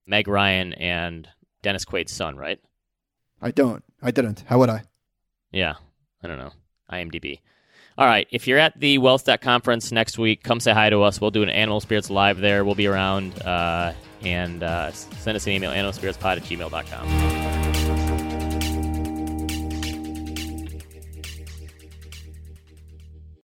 [0.05, 1.27] Meg Ryan and
[1.61, 2.59] Dennis Quaid's son, right?
[3.41, 3.83] I don't.
[4.01, 4.43] I didn't.
[4.47, 4.83] How would I?
[5.51, 5.73] Yeah,
[6.23, 6.51] I don't know.
[6.91, 7.39] IMDb.
[7.97, 11.21] All right, if you're at the WellStat conference next week, come say hi to us.
[11.21, 12.65] We'll do an Animal Spirits live there.
[12.65, 13.39] We'll be around.
[13.43, 17.62] Uh, and uh, send us an email, animalspiritspod at gmail.com.